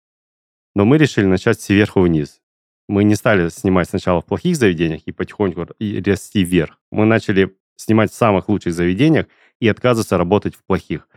но 0.74 0.86
мы 0.86 0.98
решили 0.98 1.26
начать 1.26 1.60
сверху 1.60 2.02
вниз. 2.02 2.42
Мы 2.88 3.04
не 3.04 3.16
стали 3.16 3.50
снимать 3.50 3.90
сначала 3.90 4.22
в 4.22 4.26
плохих 4.26 4.56
заведениях 4.56 5.02
и 5.06 5.12
потихоньку 5.12 5.68
и 5.80 6.02
расти 6.02 6.44
вверх. 6.44 6.80
Мы 6.92 7.06
начали 7.06 7.56
снимать 7.76 8.12
в 8.12 8.16
самых 8.16 8.50
лучших 8.50 8.74
заведениях 8.74 9.28
и 9.60 9.68
отказываться 9.68 10.18
работать 10.18 10.56
в 10.56 10.64
плохих. 10.64 11.08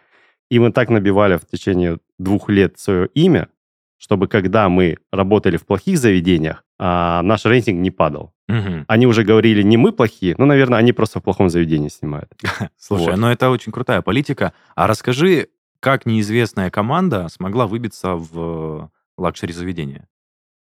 И 0.50 0.58
мы 0.58 0.72
так 0.72 0.90
набивали 0.90 1.36
в 1.36 1.46
течение 1.46 1.98
двух 2.18 2.48
лет 2.48 2.78
свое 2.78 3.08
имя, 3.14 3.48
чтобы 3.98 4.28
когда 4.28 4.68
мы 4.68 4.98
работали 5.10 5.56
в 5.56 5.66
плохих 5.66 5.98
заведениях, 5.98 6.64
а, 6.78 7.22
наш 7.22 7.44
рейтинг 7.44 7.80
не 7.80 7.90
падал. 7.90 8.32
Мгм. 8.48 8.84
Они 8.88 9.06
уже 9.06 9.24
говорили, 9.24 9.62
не 9.62 9.76
мы 9.76 9.92
плохие, 9.92 10.34
но, 10.38 10.44
наверное, 10.44 10.78
они 10.78 10.92
просто 10.92 11.20
в 11.20 11.22
плохом 11.22 11.48
заведении 11.48 11.88
снимают. 11.88 12.30
Слушай, 12.78 13.10
Вот. 13.10 13.16
ну 13.16 13.28
это 13.28 13.50
очень 13.50 13.72
крутая 13.72 14.02
политика. 14.02 14.52
А 14.74 14.86
расскажи, 14.86 15.48
как 15.80 16.06
неизвестная 16.06 16.70
команда 16.70 17.28
смогла 17.28 17.66
выбиться 17.66 18.14
в 18.14 18.90
luxury 19.16 19.52
заведение? 19.52 20.06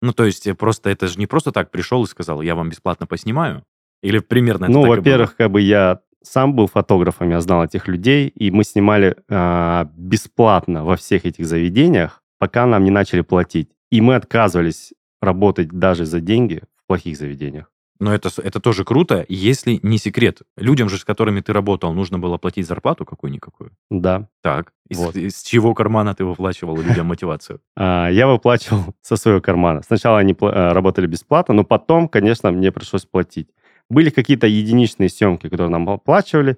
Ну, 0.01 0.13
то 0.13 0.25
есть, 0.25 0.47
э, 0.47 0.55
просто 0.55 0.91
это 0.91 1.09
же 1.09 1.19
не 1.19 1.27
просто 1.27 1.53
так 1.53 1.71
пришел 1.71 2.05
и 2.05 2.07
сказал, 2.07 2.41
я 2.43 2.55
вам 2.55 2.71
бесплатно 2.71 3.07
поснимаю? 3.07 3.65
Или 4.03 4.21
примерно 4.21 4.67
это 4.67 4.73
ну, 4.73 4.87
во-первых, 4.87 5.35
как 5.37 5.51
бы 5.51 5.61
я 5.61 6.01
сам 6.23 6.55
был 6.55 6.69
фотографом, 6.69 7.31
я 7.31 7.41
знал 7.41 7.65
этих 7.65 7.89
людей, 7.89 8.29
и 8.29 8.51
мы 8.51 8.65
снимали 8.65 9.17
а, 9.29 9.89
бесплатно 9.97 10.85
во 10.85 10.97
всех 10.97 11.25
этих 11.25 11.47
заведениях, 11.47 12.23
пока 12.39 12.67
нам 12.67 12.85
не 12.85 12.91
начали 12.91 13.21
платить. 13.23 13.71
И 13.91 14.01
мы 14.01 14.15
отказывались 14.17 14.93
работать 15.21 15.69
даже 15.69 16.05
за 16.07 16.21
деньги 16.21 16.63
в 16.77 16.87
плохих 16.87 17.17
заведениях. 17.17 17.71
Но 18.01 18.15
это, 18.15 18.29
это 18.41 18.61
тоже 18.61 18.85
круто, 18.85 19.27
если 19.29 19.81
не 19.83 19.99
секрет. 19.99 20.43
Людям 20.57 20.89
же, 20.89 20.99
с 20.99 21.05
которыми 21.05 21.41
ты 21.41 21.53
работал, 21.53 21.93
нужно 21.93 22.21
было 22.21 22.39
платить 22.39 22.67
зарплату 22.67 23.05
какую-никакую. 23.05 23.73
Да. 23.91 24.29
Так, 24.41 24.73
из, 24.89 24.99
Вот. 24.99 25.17
из 25.17 25.43
чего 25.43 25.75
кармана 25.75 26.15
ты 26.15 26.25
выплачивал 26.25 26.81
людям 26.81 27.07
мотивацию? 27.09 27.61
А, 27.77 28.09
Я 28.09 28.29
выплачивал 28.29 28.95
со 29.03 29.17
своего 29.17 29.41
кармана. 29.41 29.83
Сначала 29.83 30.19
они 30.21 30.33
э, 30.41 30.73
работали 30.73 31.09
бесплатно, 31.09 31.55
но 31.55 31.65
потом, 31.65 32.09
конечно, 32.09 32.53
мне 32.53 32.71
пришлось 32.71 33.05
платить. 33.05 33.49
Были 33.91 34.11
какие-то 34.11 34.47
единичные 34.47 35.09
съемки, 35.09 35.49
которые 35.49 35.71
нам 35.71 35.89
оплачивали, 35.89 36.57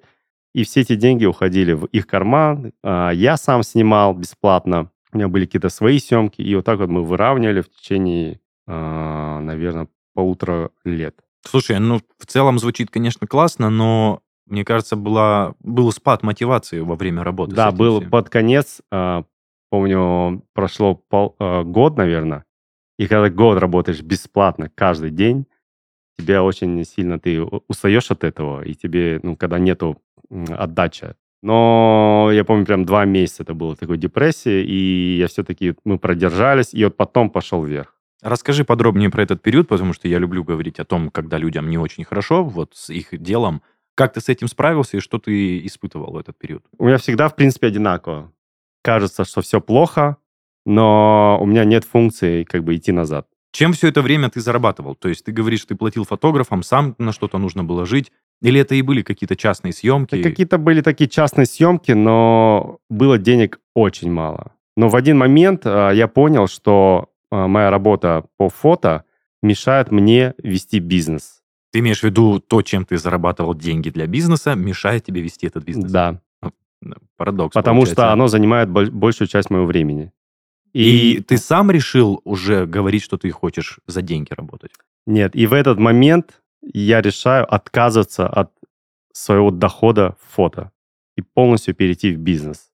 и 0.53 0.63
все 0.63 0.81
эти 0.81 0.95
деньги 0.95 1.25
уходили 1.25 1.73
в 1.73 1.85
их 1.85 2.05
карман. 2.05 2.71
А, 2.83 3.09
Я 3.09 3.35
сам 3.37 3.63
снимал 3.63 4.13
бесплатно. 4.13 4.91
У 5.13 5.17
меня 5.17 5.27
были 5.27 5.45
какие-то 5.45 5.69
свои 5.69 5.99
съемки, 5.99 6.41
и 6.41 6.55
вот 6.55 6.65
так 6.65 6.79
вот 6.79 6.89
мы 6.89 7.03
выравнивали 7.03 7.61
в 7.61 7.69
течение, 7.69 8.39
наверное, 8.65 9.87
полутора 10.13 10.71
лет. 10.85 11.15
Слушай, 11.45 11.79
ну, 11.79 12.01
в 12.17 12.25
целом 12.25 12.59
звучит, 12.59 12.89
конечно, 12.91 13.27
классно, 13.27 13.69
но, 13.69 14.21
мне 14.45 14.63
кажется, 14.63 14.95
была, 14.95 15.55
был 15.59 15.91
спад 15.91 16.23
мотивации 16.23 16.79
во 16.79 16.95
время 16.95 17.23
работы. 17.23 17.55
Да, 17.55 17.71
был 17.71 17.99
всем. 17.99 18.09
под 18.09 18.29
конец, 18.29 18.81
а, 18.91 19.23
помню, 19.69 20.43
прошло 20.53 20.95
пол- 20.95 21.35
а, 21.39 21.63
год, 21.63 21.97
наверное, 21.97 22.45
и 22.99 23.07
когда 23.07 23.29
год 23.29 23.57
работаешь 23.57 24.01
бесплатно 24.01 24.69
каждый 24.73 25.09
день, 25.09 25.47
тебя 26.17 26.43
очень 26.43 26.83
сильно 26.85 27.19
ты 27.19 27.41
устаешь 27.41 28.11
от 28.11 28.23
этого, 28.23 28.61
и 28.61 28.75
тебе, 28.75 29.19
ну, 29.23 29.35
когда 29.35 29.57
нету 29.57 29.97
м, 30.29 30.45
отдачи. 30.49 31.15
Но 31.41 32.29
я 32.31 32.43
помню, 32.43 32.65
прям 32.65 32.85
два 32.85 33.05
месяца 33.05 33.43
это 33.43 33.53
было 33.53 33.75
такой 33.75 33.97
депрессии, 33.97 34.63
и 34.63 35.17
я 35.17 35.27
все-таки, 35.27 35.75
мы 35.83 35.97
продержались, 35.97 36.73
и 36.73 36.83
вот 36.83 36.95
потом 36.95 37.29
пошел 37.29 37.63
вверх. 37.63 37.95
Расскажи 38.21 38.63
подробнее 38.63 39.09
про 39.09 39.23
этот 39.23 39.41
период, 39.41 39.67
потому 39.67 39.93
что 39.93 40.07
я 40.07 40.19
люблю 40.19 40.43
говорить 40.43 40.79
о 40.79 40.85
том, 40.85 41.09
когда 41.09 41.37
людям 41.39 41.69
не 41.69 41.79
очень 41.79 42.03
хорошо, 42.03 42.43
вот 42.43 42.75
с 42.75 42.91
их 42.91 43.19
делом. 43.19 43.63
Как 43.95 44.13
ты 44.13 44.21
с 44.21 44.29
этим 44.29 44.47
справился 44.47 44.97
и 44.97 44.99
что 44.99 45.17
ты 45.17 45.65
испытывал 45.65 46.13
в 46.13 46.17
этот 46.17 46.37
период? 46.37 46.63
У 46.77 46.85
меня 46.85 46.97
всегда, 46.97 47.27
в 47.27 47.35
принципе, 47.35 47.67
одинаково. 47.67 48.31
Кажется, 48.83 49.25
что 49.25 49.41
все 49.41 49.59
плохо, 49.59 50.17
но 50.65 51.39
у 51.41 51.45
меня 51.47 51.65
нет 51.65 51.83
функции 51.83 52.43
как 52.43 52.63
бы 52.63 52.75
идти 52.75 52.91
назад. 52.91 53.27
Чем 53.51 53.73
все 53.73 53.89
это 53.89 54.01
время 54.01 54.29
ты 54.29 54.39
зарабатывал? 54.39 54.95
То 54.95 55.09
есть 55.09 55.25
ты 55.25 55.31
говоришь, 55.31 55.65
ты 55.65 55.75
платил 55.75 56.05
фотографам, 56.05 56.63
сам 56.63 56.95
на 56.97 57.11
что-то 57.11 57.37
нужно 57.37 57.63
было 57.63 57.85
жить? 57.85 58.11
Или 58.41 58.59
это 58.59 58.75
и 58.75 58.81
были 58.81 59.01
какие-то 59.01 59.35
частные 59.35 59.73
съемки? 59.73 60.15
Да 60.15 60.29
Какие-то 60.29 60.57
были 60.57 60.81
такие 60.81 61.09
частные 61.09 61.45
съемки, 61.45 61.91
но 61.91 62.79
было 62.89 63.17
денег 63.17 63.59
очень 63.75 64.11
мало. 64.11 64.53
Но 64.77 64.89
в 64.89 64.95
один 64.95 65.17
момент 65.17 65.63
а, 65.65 65.91
я 65.91 66.07
понял, 66.07 66.47
что 66.47 67.09
а, 67.29 67.47
моя 67.47 67.69
работа 67.69 68.25
по 68.37 68.49
фото 68.49 69.03
мешает 69.43 69.91
мне 69.91 70.33
вести 70.41 70.79
бизнес. 70.79 71.41
Ты 71.71 71.79
имеешь 71.79 71.99
в 71.99 72.03
виду 72.03 72.39
то, 72.39 72.61
чем 72.61 72.85
ты 72.85 72.97
зарабатывал 72.97 73.53
деньги 73.53 73.89
для 73.89 74.07
бизнеса, 74.07 74.55
мешает 74.55 75.05
тебе 75.05 75.21
вести 75.21 75.47
этот 75.47 75.63
бизнес? 75.65 75.91
Да, 75.91 76.21
Парадокс. 77.17 77.53
потому 77.53 77.81
получается. 77.81 78.01
что 78.01 78.11
оно 78.11 78.27
занимает 78.27 78.69
боль- 78.69 78.89
большую 78.89 79.27
часть 79.27 79.49
моего 79.49 79.65
времени. 79.65 80.11
И, 80.73 81.21
ты 81.21 81.37
сам 81.37 81.71
решил 81.71 82.21
уже 82.23 82.65
говорить, 82.65 83.03
что 83.03 83.17
ты 83.17 83.29
хочешь 83.31 83.79
за 83.87 84.01
деньги 84.01 84.33
работать? 84.33 84.71
Нет, 85.05 85.35
и 85.35 85.47
в 85.47 85.53
этот 85.53 85.79
момент 85.79 86.41
я 86.61 87.01
решаю 87.01 87.53
отказываться 87.53 88.27
от 88.27 88.51
своего 89.13 89.51
дохода 89.51 90.15
в 90.21 90.35
фото 90.35 90.71
и 91.17 91.21
полностью 91.21 91.75
перейти 91.75 92.13
в 92.13 92.17
бизнес. 92.17 92.71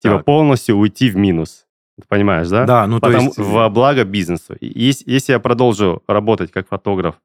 Типа 0.00 0.16
Так. 0.16 0.24
полностью 0.24 0.76
уйти 0.76 1.10
в 1.10 1.16
минус. 1.16 1.66
Ты 2.00 2.06
понимаешь, 2.08 2.48
да? 2.48 2.64
Да, 2.64 2.86
ну 2.86 3.00
Потому, 3.00 3.32
то 3.32 3.40
есть... 3.42 3.50
во 3.50 3.68
благо 3.68 4.04
бизнесу. 4.04 4.56
Если, 4.60 5.10
если 5.10 5.32
я 5.32 5.40
продолжу 5.40 6.02
работать 6.06 6.50
как 6.50 6.68
фотограф 6.68 7.20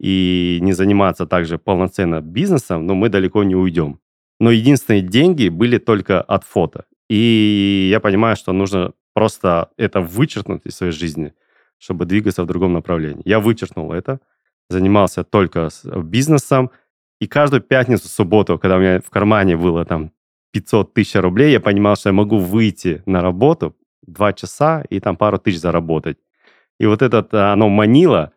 и 0.00 0.58
не 0.60 0.72
заниматься 0.72 1.26
также 1.26 1.58
полноценно 1.58 2.20
бизнесом, 2.20 2.86
ну, 2.86 2.94
мы 2.94 3.08
далеко 3.08 3.44
не 3.44 3.54
уйдем. 3.54 4.00
Но 4.40 4.50
единственные 4.50 5.02
деньги 5.02 5.48
были 5.48 5.78
только 5.78 6.20
от 6.20 6.44
фото. 6.44 6.84
И 7.08 7.88
я 7.90 8.00
понимаю, 8.00 8.36
что 8.36 8.52
нужно 8.52 8.92
просто 9.14 9.70
это 9.76 10.00
вычеркнуть 10.00 10.62
из 10.64 10.76
своей 10.76 10.92
жизни, 10.92 11.34
чтобы 11.78 12.04
двигаться 12.06 12.42
в 12.42 12.46
другом 12.46 12.72
направлении. 12.72 13.22
Я 13.24 13.40
вычеркнул 13.40 13.92
это, 13.92 14.20
занимался 14.68 15.24
только 15.24 15.68
с- 15.70 15.84
бизнесом, 16.02 16.70
и 17.20 17.26
каждую 17.26 17.62
пятницу, 17.62 18.08
субботу, 18.08 18.58
когда 18.58 18.76
у 18.76 18.80
меня 18.80 19.00
в 19.00 19.10
кармане 19.10 19.56
было 19.56 19.84
там 19.84 20.10
500 20.52 20.92
тысяч 20.94 21.14
рублей, 21.20 21.52
я 21.52 21.60
понимал, 21.60 21.96
что 21.96 22.08
я 22.08 22.12
могу 22.12 22.38
выйти 22.38 23.02
на 23.06 23.22
работу 23.22 23.76
два 24.06 24.32
часа 24.32 24.84
и 24.90 25.00
там 25.00 25.16
пару 25.16 25.38
тысяч 25.38 25.60
заработать. 25.60 26.18
И 26.80 26.86
вот 26.86 27.02
это 27.02 27.52
оно 27.52 27.68
манило, 27.68 28.32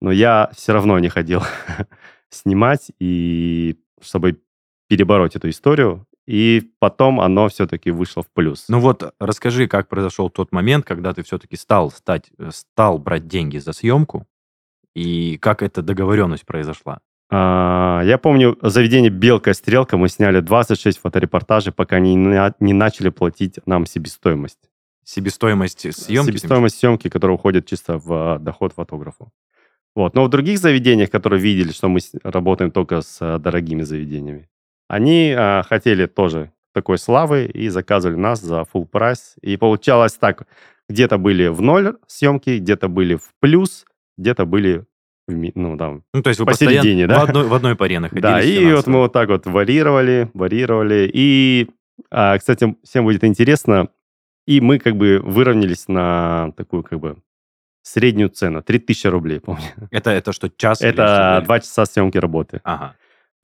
но 0.00 0.12
я 0.12 0.50
все 0.54 0.72
равно 0.72 0.98
не 0.98 1.08
ходил 1.08 1.42
снимать, 2.30 2.90
и 2.98 3.76
чтобы 4.02 4.40
перебороть 4.88 5.36
эту 5.36 5.48
историю. 5.48 6.06
И 6.26 6.72
потом 6.80 7.20
оно 7.20 7.48
все-таки 7.48 7.90
вышло 7.90 8.22
в 8.22 8.28
плюс. 8.28 8.64
Ну 8.68 8.80
вот 8.80 9.14
расскажи, 9.20 9.68
как 9.68 9.88
произошел 9.88 10.28
тот 10.28 10.50
момент, 10.50 10.84
когда 10.84 11.14
ты 11.14 11.22
все-таки 11.22 11.56
стал, 11.56 11.90
стать, 11.90 12.30
э, 12.38 12.50
стал 12.52 12.98
брать 12.98 13.28
деньги 13.28 13.58
за 13.58 13.72
съемку, 13.72 14.26
и 14.94 15.36
как 15.38 15.62
эта 15.62 15.82
договоренность 15.82 16.44
произошла? 16.46 17.00
А, 17.30 18.02
я 18.04 18.18
помню 18.18 18.56
заведение 18.62 19.10
«Белка 19.10 19.50
и 19.50 19.54
стрелка», 19.54 19.96
мы 19.96 20.08
сняли 20.08 20.40
26 20.40 20.98
фоторепортажей, 20.98 21.72
пока 21.72 21.96
они 21.96 22.14
не, 22.14 22.28
на- 22.28 22.54
не 22.60 22.72
начали 22.72 23.10
платить 23.10 23.58
нам 23.66 23.86
себестоимость. 23.86 24.70
Себестоимость 25.04 25.80
съемки? 25.80 26.32
ты 26.32 26.38
Себестоимость 26.38 26.78
съемки, 26.78 27.08
которая 27.08 27.36
уходит 27.36 27.66
чисто 27.66 27.98
в 27.98 28.38
доход 28.40 28.72
фотографу. 28.72 29.30
Вот. 29.94 30.14
Но 30.14 30.24
в 30.24 30.28
других 30.28 30.58
заведениях, 30.58 31.10
которые 31.10 31.40
видели, 31.40 31.72
что 31.72 31.88
мы 31.88 32.00
работаем 32.22 32.70
только 32.70 33.02
с 33.02 33.38
дорогими 33.38 33.82
заведениями, 33.82 34.48
они 34.88 35.34
а, 35.36 35.62
хотели 35.62 36.06
тоже 36.06 36.52
такой 36.72 36.98
славы 36.98 37.46
и 37.46 37.68
заказывали 37.68 38.16
нас 38.16 38.40
за 38.40 38.66
full 38.72 38.86
прайс. 38.86 39.36
И 39.40 39.56
получалось 39.56 40.14
так, 40.14 40.46
где-то 40.88 41.18
были 41.18 41.48
в 41.48 41.60
ноль 41.62 41.96
съемки, 42.06 42.58
где-то 42.58 42.88
были 42.88 43.14
в 43.14 43.32
плюс, 43.40 43.86
где-то 44.18 44.44
были 44.44 44.84
в 45.26 45.52
ну, 45.54 45.76
там, 45.76 46.04
Ну, 46.12 46.22
то 46.22 46.28
есть 46.28 46.38
вы 46.38 46.46
Посередине, 46.46 47.06
да? 47.06 47.20
в 47.20 47.22
одной, 47.24 47.48
в 47.48 47.54
одной 47.54 47.74
паре 47.74 47.98
находились 47.98 48.22
да, 48.22 48.40
и 48.40 48.72
вот 48.72 48.86
мы 48.86 48.98
вот 49.00 49.12
так 49.12 49.28
вот 49.28 49.46
варьировали, 49.46 50.30
варьировали. 50.34 51.10
И, 51.12 51.70
а, 52.10 52.38
кстати, 52.38 52.76
всем 52.84 53.04
будет 53.04 53.24
интересно, 53.24 53.88
И 54.46 54.60
мы 54.60 54.78
как 54.78 54.96
бы 54.96 55.20
выровнялись 55.24 55.88
на 55.88 56.52
такую 56.56 56.84
как 56.84 57.00
бы 57.00 57.16
среднюю 57.82 58.28
цену. 58.28 58.62
3000 58.62 59.06
рублей, 59.08 59.40
помню. 59.40 59.64
Это, 59.90 60.10
это 60.10 60.32
что, 60.32 60.48
час? 60.48 60.82
Это 60.82 61.42
два 61.44 61.58
часа 61.60 61.86
съемки 61.86 62.18
работы. 62.18 62.60
Ага. 62.62 62.94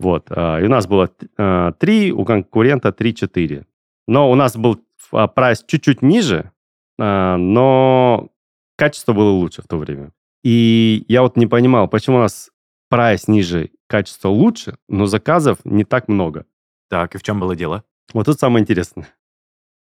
Вот. 0.03 0.27
а, 0.31 0.59
И 0.59 0.65
у 0.65 0.69
нас 0.69 0.87
было 0.87 1.11
а, 1.39 1.73
3, 1.73 2.13
у 2.13 2.25
конкурента 2.25 2.89
3-4. 2.89 3.65
Но 4.09 4.31
у 4.31 4.35
нас 4.35 4.57
был 4.57 4.85
а, 5.13 5.29
прайс 5.29 5.65
чуть-чуть 5.65 6.03
ниже, 6.03 6.51
а, 6.99 7.37
но 7.37 8.29
качество 8.77 9.13
было 9.13 9.31
лучше 9.31 9.63
в 9.63 9.69
то 9.69 9.77
время. 9.79 10.11
И 10.43 11.05
я 11.09 11.23
вот 11.23 11.37
не 11.37 11.47
понимал, 11.47 11.89
почему 11.89 12.17
у 12.17 12.21
нас 12.21 12.51
прайс 12.89 13.29
ниже, 13.29 13.71
качество 13.87 14.29
лучше, 14.29 14.77
но 14.89 15.07
заказов 15.07 15.59
не 15.65 15.85
так 15.85 16.09
много. 16.09 16.47
Так, 16.91 17.15
и 17.15 17.19
в 17.19 17.23
чем 17.23 17.39
было 17.39 17.55
дело? 17.55 17.85
Вот 18.13 18.27
тут 18.27 18.41
самое 18.41 18.63
интересное. 18.63 19.07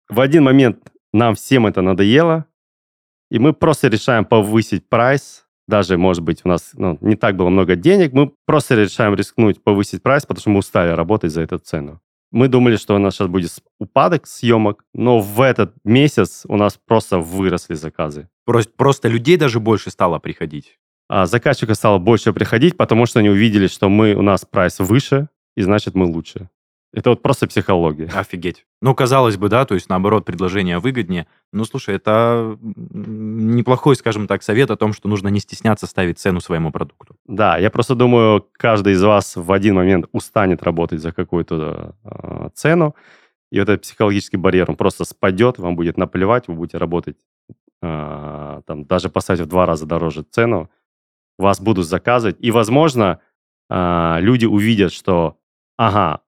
В 0.09 0.19
один 0.19 0.43
момент 0.43 0.91
нам 1.11 1.33
всем 1.33 1.65
это 1.65 1.81
надоело, 1.81 2.45
и 3.31 3.39
мы 3.39 3.53
просто 3.53 3.87
решаем 3.87 4.25
повысить 4.25 4.87
прайс. 4.87 5.47
Даже, 5.73 5.97
может 5.97 6.21
быть, 6.21 6.41
у 6.43 6.49
нас 6.49 6.69
ну, 6.73 6.99
не 7.01 7.15
так 7.15 7.35
было 7.35 7.49
много 7.49 7.75
денег, 7.75 8.13
мы 8.13 8.31
просто 8.45 8.75
решаем 8.75 9.15
рискнуть 9.15 9.63
повысить 9.63 10.03
прайс, 10.03 10.23
потому 10.23 10.39
что 10.39 10.49
мы 10.51 10.59
устали 10.59 10.91
работать 10.91 11.31
за 11.31 11.41
эту 11.41 11.57
цену. 11.57 11.99
Мы 12.31 12.47
думали, 12.47 12.75
что 12.75 12.95
у 12.95 12.99
нас 12.99 13.15
сейчас 13.15 13.27
будет 13.27 13.49
упадок 13.79 14.27
съемок, 14.27 14.85
но 14.93 15.19
в 15.19 15.41
этот 15.41 15.73
месяц 15.83 16.43
у 16.47 16.57
нас 16.57 16.79
просто 16.85 17.17
выросли 17.17 17.73
заказы. 17.73 18.29
Просто, 18.45 18.71
просто 18.77 19.07
людей 19.07 19.35
даже 19.35 19.59
больше 19.59 19.89
стало 19.89 20.19
приходить. 20.19 20.77
А 21.09 21.25
заказчиков 21.25 21.75
стало 21.75 21.97
больше 21.97 22.33
приходить, 22.33 22.77
потому 22.77 23.07
что 23.07 23.17
они 23.17 23.29
увидели, 23.29 23.65
что 23.65 23.89
мы, 23.89 24.13
у 24.13 24.21
нас 24.21 24.45
прайс 24.45 24.77
выше, 24.77 25.27
и 25.57 25.63
значит 25.63 25.95
мы 25.95 26.05
лучше. 26.05 26.49
Это 26.93 27.09
вот 27.09 27.23
просто 27.23 27.47
психология. 27.47 28.05
Офигеть. 28.13 28.67
Ну, 28.79 28.93
казалось 28.93 29.35
бы, 29.35 29.49
да, 29.49 29.65
то 29.65 29.73
есть, 29.73 29.89
наоборот, 29.89 30.25
предложение 30.25 30.77
выгоднее. 30.77 31.25
Ну, 31.51 31.65
слушай, 31.65 31.95
это 31.95 32.57
неплохой, 32.61 33.95
скажем 33.95 34.27
так, 34.27 34.43
совет 34.43 34.69
о 34.69 34.77
том, 34.77 34.93
что 34.93 35.07
нужно 35.07 35.29
не 35.29 35.39
стесняться 35.39 35.87
ставить 35.87 36.19
цену 36.19 36.39
своему 36.39 36.71
продукту. 36.71 37.15
Да, 37.25 37.57
я 37.57 37.71
просто 37.71 37.95
думаю, 37.95 38.47
каждый 38.53 38.93
из 38.93 39.01
вас 39.01 39.35
в 39.35 39.51
один 39.51 39.75
момент 39.75 40.05
устанет 40.11 40.61
работать 40.61 41.01
за 41.01 41.11
какую-то 41.11 41.95
э, 42.03 42.49
цену, 42.53 42.95
и 43.51 43.59
вот 43.59 43.69
этот 43.69 43.81
психологический 43.81 44.37
барьер, 44.37 44.69
он 44.69 44.75
просто 44.75 45.03
спадет, 45.03 45.57
вам 45.57 45.75
будет 45.75 45.97
наплевать, 45.97 46.47
вы 46.47 46.53
будете 46.53 46.77
работать, 46.77 47.17
э, 47.81 48.61
там, 48.67 48.85
даже 48.85 49.09
поставить 49.09 49.41
в 49.41 49.47
два 49.47 49.65
раза 49.65 49.87
дороже 49.87 50.23
цену, 50.29 50.69
вас 51.39 51.59
будут 51.59 51.87
заказывать, 51.87 52.37
и, 52.39 52.51
возможно, 52.51 53.19
э, 53.71 54.17
люди 54.19 54.45
увидят, 54.45 54.93
что, 54.93 55.37
ага, 55.77 56.22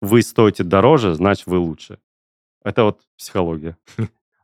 вы 0.00 0.22
стоите 0.22 0.64
дороже, 0.64 1.14
значит, 1.14 1.46
вы 1.46 1.58
лучше. 1.58 1.98
Это 2.64 2.84
вот 2.84 3.00
психология. 3.16 3.76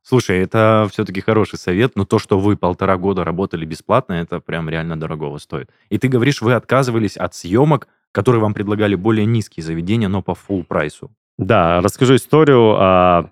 Слушай, 0.02 0.38
это 0.38 0.86
все-таки 0.92 1.20
хороший 1.20 1.58
совет, 1.58 1.96
но 1.96 2.04
то, 2.04 2.20
что 2.20 2.38
вы 2.38 2.56
полтора 2.56 2.96
года 2.96 3.24
работали 3.24 3.64
бесплатно, 3.64 4.12
это 4.12 4.38
прям 4.38 4.68
реально 4.68 4.96
дорогого 4.96 5.38
стоит. 5.38 5.70
И 5.88 5.98
ты 5.98 6.06
говоришь, 6.06 6.42
вы 6.42 6.54
отказывались 6.54 7.16
от 7.16 7.34
съемок, 7.34 7.88
которые 8.12 8.40
вам 8.40 8.54
предлагали 8.54 8.94
более 8.94 9.26
низкие 9.26 9.64
заведения, 9.64 10.08
но 10.08 10.22
по 10.22 10.36
full 10.48 10.62
прайсу. 10.62 11.10
Да, 11.38 11.80
расскажу 11.80 12.14
историю. 12.14 12.76
А, 12.78 13.30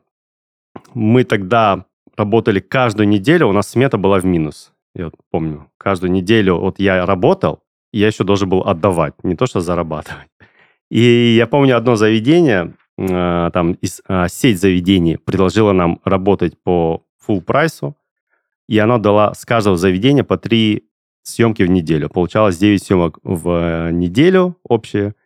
Мы 0.94 1.22
тогда 1.22 1.84
работали 2.16 2.60
каждую 2.60 3.08
неделю, 3.08 3.46
у 3.46 3.52
нас 3.52 3.68
смета 3.68 3.96
была 3.96 4.18
в 4.18 4.24
минус. 4.24 4.72
Я 4.94 5.04
вот 5.06 5.14
помню, 5.30 5.70
каждую 5.78 6.10
неделю 6.10 6.56
вот 6.56 6.80
я 6.80 7.06
работал, 7.06 7.62
и 7.92 7.98
я 8.00 8.08
еще 8.08 8.24
должен 8.24 8.48
был 8.48 8.62
отдавать, 8.62 9.14
не 9.22 9.36
то 9.36 9.46
что 9.46 9.60
зарабатывать. 9.60 10.28
И 10.94 11.34
я 11.36 11.48
помню 11.48 11.76
одно 11.76 11.96
заведение, 11.96 12.72
а, 12.96 13.50
там 13.50 13.76
а, 14.06 14.28
сеть 14.28 14.60
заведений 14.60 15.16
предложила 15.16 15.72
нам 15.72 16.00
работать 16.04 16.56
по 16.62 17.02
full 17.26 17.40
прайсу, 17.40 17.96
и 18.68 18.78
она 18.78 18.98
дала 18.98 19.34
с 19.34 19.44
каждого 19.44 19.76
заведения 19.76 20.22
по 20.22 20.38
три 20.38 20.84
съемки 21.24 21.64
в 21.64 21.68
неделю. 21.68 22.10
Получалось 22.10 22.58
9 22.58 22.80
съемок 22.80 23.18
в 23.24 23.48
э, 23.48 23.90
неделю 23.90 24.56
общие, 24.62 25.16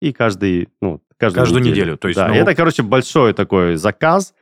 и 0.00 0.14
каждый, 0.14 0.70
ну, 0.80 1.02
каждую, 1.18 1.44
Каждую 1.44 1.64
неделю, 1.64 1.98
то 1.98 2.08
есть, 2.08 2.18
да, 2.18 2.28
ну- 2.28 2.34
это, 2.34 2.54
короче, 2.54 2.82
большой 2.82 3.34
такой 3.34 3.74
заказ, 3.74 4.32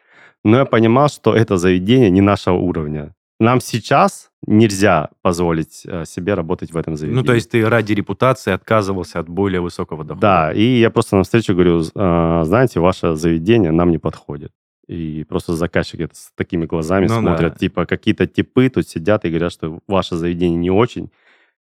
но 0.45 0.59
я 0.59 0.65
понимал, 0.67 1.09
что 1.09 1.35
это 1.35 1.57
заведение 1.57 2.11
не 2.11 2.21
нашего 2.21 2.59
уровня. 2.59 3.13
Нам 3.39 3.61
сейчас 3.61 4.31
нельзя 4.47 5.11
позволить 5.23 5.83
э, 5.85 6.05
себе 6.07 6.35
работать 6.35 6.73
в 6.73 6.77
этом 6.77 6.97
заведении. 6.97 7.21
Ну, 7.21 7.27
то 7.27 7.35
есть 7.35 7.51
ты 7.51 7.69
ради 7.69 7.93
репутации 7.93 8.53
отказывался 8.53 9.19
от 9.19 9.29
более 9.29 9.61
высокого 9.61 10.05
дохода. 10.05 10.21
Да, 10.21 10.53
и 10.53 10.79
я 10.79 10.91
просто 10.91 11.17
на 11.17 11.23
встречу 11.25 11.53
говорю, 11.53 11.83
«А, 11.95 12.45
знаете, 12.45 12.81
ваше 12.81 13.15
заведение 13.17 13.73
нам 13.73 13.91
не 13.91 13.99
подходит. 13.99 14.53
И 14.87 15.25
просто 15.29 15.55
заказчики 15.55 16.09
с 16.13 16.31
такими 16.37 16.65
глазами 16.65 17.09
Ну 17.09 17.21
смотрят, 17.21 17.55
да. 17.55 17.59
типа 17.59 17.87
какие-то 17.87 18.27
типы 18.27 18.71
тут 18.71 18.89
сидят 18.89 19.25
и 19.25 19.29
говорят, 19.29 19.53
что 19.53 19.81
ваше 19.89 20.15
заведение 20.17 20.59
не 20.59 20.71
очень. 20.71 21.11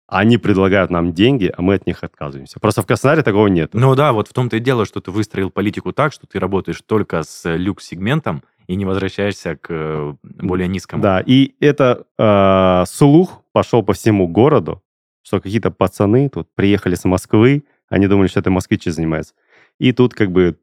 Они 0.10 0.38
предлагают 0.38 0.91
нам 0.91 1.13
деньги, 1.13 1.52
а 1.56 1.62
мы 1.62 1.76
от 1.76 1.86
них 1.88 2.04
отказываемся. 2.04 2.60
Просто 2.60 2.82
в 2.82 2.86
Краснодаре 2.86 3.24
такого 3.24 3.48
нет. 3.48 3.74
Ну 3.74 3.96
да, 3.96 4.13
вот 4.13 4.28
в 4.28 4.34
том-то 4.34 4.58
и 4.58 4.60
дело, 4.60 4.86
что 4.86 5.02
ты 5.02 5.12
выстроил 5.12 5.50
политику 5.50 5.91
так, 5.91 6.13
что 6.13 6.28
ты 6.28 6.39
работаешь 6.39 6.82
только 6.86 7.24
с 7.24 7.46
люкс-сегментом 7.46 8.41
и 8.67 8.75
не 8.75 8.86
возвращаешься 8.86 9.56
к 9.56 9.67
э, 9.69 10.13
более 10.23 10.67
низкому. 10.67 11.01
Да, 11.01 11.23
и 11.25 11.56
это 11.60 12.06
э, 12.17 12.84
слух 12.88 13.41
пошел 13.53 13.82
по 13.82 13.93
всему 13.93 14.27
городу, 14.27 14.84
что 15.23 15.39
какие-то 15.41 15.71
пацаны 15.71 16.30
тут 16.30 16.49
приехали 16.53 16.95
с 16.95 17.06
Москвы, 17.06 17.63
они 17.89 18.08
думали, 18.08 18.27
что 18.27 18.41
это 18.41 18.51
москвичи 18.51 18.91
занимаются. 18.91 19.34
И 19.80 19.93
тут 19.93 20.13
как 20.13 20.32
бы 20.32 20.58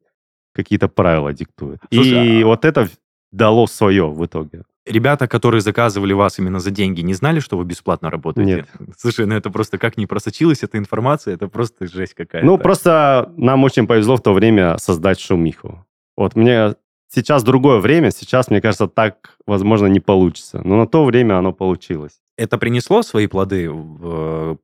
какие-то 0.53 0.89
правила 0.89 1.33
диктуют. 1.33 1.81
Слушай, 1.93 2.27
и 2.27 2.43
а- 2.43 2.47
вот 2.47 2.65
это 2.65 2.89
дало 3.33 3.67
свое 3.67 4.09
в 4.09 4.25
итоге. 4.25 4.65
Ребята, 4.87 5.27
которые 5.27 5.63
заказывали 5.63 6.13
вас 6.13 6.39
именно 6.39 6.61
за 6.61 6.71
деньги, 6.71 7.01
не 7.01 7.15
знали, 7.15 7.41
что 7.41 7.57
вы 7.57 7.65
бесплатно 7.65 8.11
работаете? 8.11 8.67
Нет. 8.79 8.97
Слушай, 8.99 9.25
ну 9.25 9.35
это 9.35 9.51
просто 9.51 9.79
как 9.79 9.97
не 9.97 10.07
просочилась 10.07 10.63
эта 10.63 10.77
информация, 10.77 11.35
это 11.35 11.49
просто 11.49 11.87
жесть 11.87 12.13
какая-то. 12.13 12.47
Ну, 12.47 12.59
просто 12.59 13.33
нам 13.39 13.65
очень 13.65 13.87
повезло 13.87 14.17
в 14.17 14.23
то 14.23 14.35
время 14.35 14.77
создать 14.77 15.19
шумиху. 15.19 15.87
Вот 16.17 16.37
мне 16.37 16.75
сейчас 17.15 17.43
другое 17.43 17.79
время, 17.81 18.11
сейчас, 18.11 18.51
мне 18.51 18.61
кажется, 18.61 18.89
так, 18.89 19.37
возможно, 19.47 19.87
не 19.87 20.01
получится. 20.01 20.61
Но 20.65 20.77
на 20.77 20.87
то 20.87 21.05
время 21.05 21.39
оно 21.39 21.53
получилось. 21.53 22.21
Это 22.37 22.59
принесло 22.59 23.03
свои 23.03 23.27
плоды 23.27 23.71
в 23.71 24.53
э, 24.53 24.57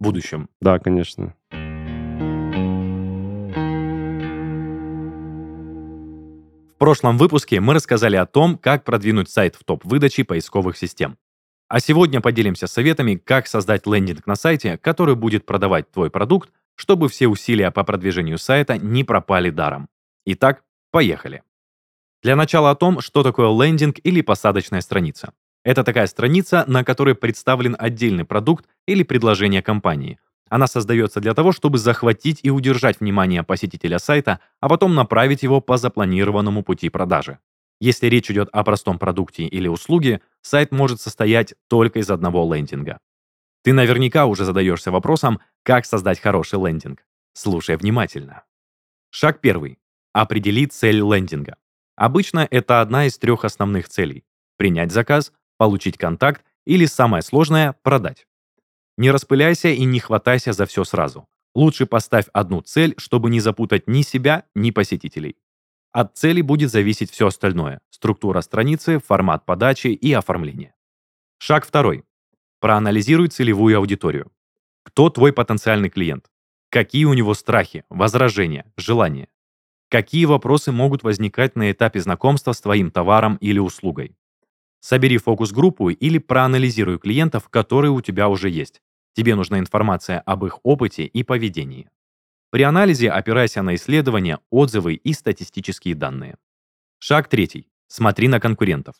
будущем? 0.00 0.48
Да, 0.60 0.78
конечно. 0.78 1.34
В 6.74 6.78
прошлом 6.78 7.16
выпуске 7.16 7.60
мы 7.60 7.74
рассказали 7.74 8.16
о 8.16 8.26
том, 8.26 8.58
как 8.58 8.82
продвинуть 8.82 9.30
сайт 9.30 9.54
в 9.54 9.62
топ 9.62 9.84
выдачи 9.84 10.24
поисковых 10.24 10.76
систем. 10.76 11.16
А 11.68 11.78
сегодня 11.78 12.20
поделимся 12.20 12.66
советами, 12.66 13.14
как 13.14 13.46
создать 13.46 13.86
лендинг 13.86 14.26
на 14.26 14.34
сайте, 14.34 14.76
который 14.78 15.14
будет 15.14 15.46
продавать 15.46 15.90
твой 15.92 16.10
продукт, 16.10 16.50
чтобы 16.74 17.08
все 17.08 17.28
усилия 17.28 17.70
по 17.70 17.84
продвижению 17.84 18.38
сайта 18.38 18.76
не 18.78 19.04
пропали 19.04 19.50
даром. 19.50 19.88
Итак, 20.26 20.64
поехали. 20.90 21.42
Для 22.22 22.36
начала 22.36 22.70
о 22.70 22.76
том, 22.76 23.00
что 23.00 23.24
такое 23.24 23.48
лендинг 23.48 23.96
или 24.04 24.20
посадочная 24.20 24.80
страница. 24.80 25.32
Это 25.64 25.82
такая 25.82 26.06
страница, 26.06 26.64
на 26.68 26.84
которой 26.84 27.16
представлен 27.16 27.74
отдельный 27.78 28.24
продукт 28.24 28.66
или 28.86 29.02
предложение 29.02 29.62
компании. 29.62 30.18
Она 30.48 30.66
создается 30.66 31.20
для 31.20 31.34
того, 31.34 31.50
чтобы 31.50 31.78
захватить 31.78 32.40
и 32.42 32.50
удержать 32.50 33.00
внимание 33.00 33.42
посетителя 33.42 33.98
сайта, 33.98 34.38
а 34.60 34.68
потом 34.68 34.94
направить 34.94 35.42
его 35.42 35.60
по 35.60 35.78
запланированному 35.78 36.62
пути 36.62 36.90
продажи. 36.90 37.38
Если 37.80 38.06
речь 38.06 38.30
идет 38.30 38.48
о 38.52 38.62
простом 38.62 38.98
продукте 38.98 39.44
или 39.44 39.66
услуге, 39.66 40.20
сайт 40.42 40.70
может 40.70 41.00
состоять 41.00 41.54
только 41.68 41.98
из 41.98 42.10
одного 42.10 42.54
лендинга. 42.54 42.98
Ты 43.64 43.72
наверняка 43.72 44.26
уже 44.26 44.44
задаешься 44.44 44.92
вопросом, 44.92 45.40
как 45.64 45.86
создать 45.86 46.20
хороший 46.20 46.60
лендинг. 46.60 47.04
Слушай 47.32 47.76
внимательно. 47.76 48.44
Шаг 49.10 49.40
первый. 49.40 49.78
Определи 50.12 50.66
цель 50.66 51.00
лендинга. 51.00 51.56
Обычно 51.96 52.46
это 52.50 52.80
одна 52.80 53.06
из 53.06 53.18
трех 53.18 53.44
основных 53.44 53.88
целей. 53.88 54.24
Принять 54.56 54.92
заказ, 54.92 55.32
получить 55.58 55.98
контакт 55.98 56.44
или, 56.64 56.86
самое 56.86 57.22
сложное, 57.22 57.74
продать. 57.82 58.26
Не 58.96 59.10
распыляйся 59.10 59.68
и 59.68 59.84
не 59.84 60.00
хватайся 60.00 60.52
за 60.52 60.66
все 60.66 60.84
сразу. 60.84 61.28
Лучше 61.54 61.86
поставь 61.86 62.26
одну 62.32 62.62
цель, 62.62 62.94
чтобы 62.96 63.30
не 63.30 63.40
запутать 63.40 63.86
ни 63.86 64.02
себя, 64.02 64.44
ни 64.54 64.70
посетителей. 64.70 65.36
От 65.92 66.16
цели 66.16 66.40
будет 66.40 66.70
зависеть 66.70 67.10
все 67.10 67.26
остальное– 67.26 67.80
структура 67.90 68.40
страницы, 68.40 68.98
формат 68.98 69.44
подачи 69.44 69.88
и 69.88 70.12
оформление. 70.12 70.74
Шаг 71.38 71.66
второй. 71.66 72.04
Проанализируй 72.60 73.28
целевую 73.28 73.76
аудиторию. 73.76 74.32
Кто 74.84 75.10
твой 75.10 75.32
потенциальный 75.32 75.90
клиент? 75.90 76.30
Какие 76.70 77.04
у 77.04 77.12
него 77.12 77.34
страхи, 77.34 77.84
возражения, 77.90 78.72
желания? 78.76 79.28
Какие 79.92 80.24
вопросы 80.24 80.72
могут 80.72 81.02
возникать 81.02 81.54
на 81.54 81.70
этапе 81.70 82.00
знакомства 82.00 82.52
с 82.52 82.62
твоим 82.62 82.90
товаром 82.90 83.36
или 83.42 83.58
услугой? 83.58 84.16
Собери 84.80 85.18
фокус-группу 85.18 85.90
или 85.90 86.16
проанализируй 86.16 86.98
клиентов, 86.98 87.50
которые 87.50 87.90
у 87.90 88.00
тебя 88.00 88.30
уже 88.30 88.48
есть. 88.48 88.80
Тебе 89.12 89.34
нужна 89.34 89.58
информация 89.58 90.20
об 90.20 90.46
их 90.46 90.60
опыте 90.62 91.04
и 91.04 91.22
поведении. 91.22 91.90
При 92.48 92.62
анализе 92.62 93.10
опирайся 93.10 93.60
на 93.60 93.74
исследования, 93.74 94.38
отзывы 94.48 94.94
и 94.94 95.12
статистические 95.12 95.94
данные. 95.94 96.38
Шаг 96.98 97.28
третий. 97.28 97.68
Смотри 97.86 98.28
на 98.28 98.40
конкурентов. 98.40 98.94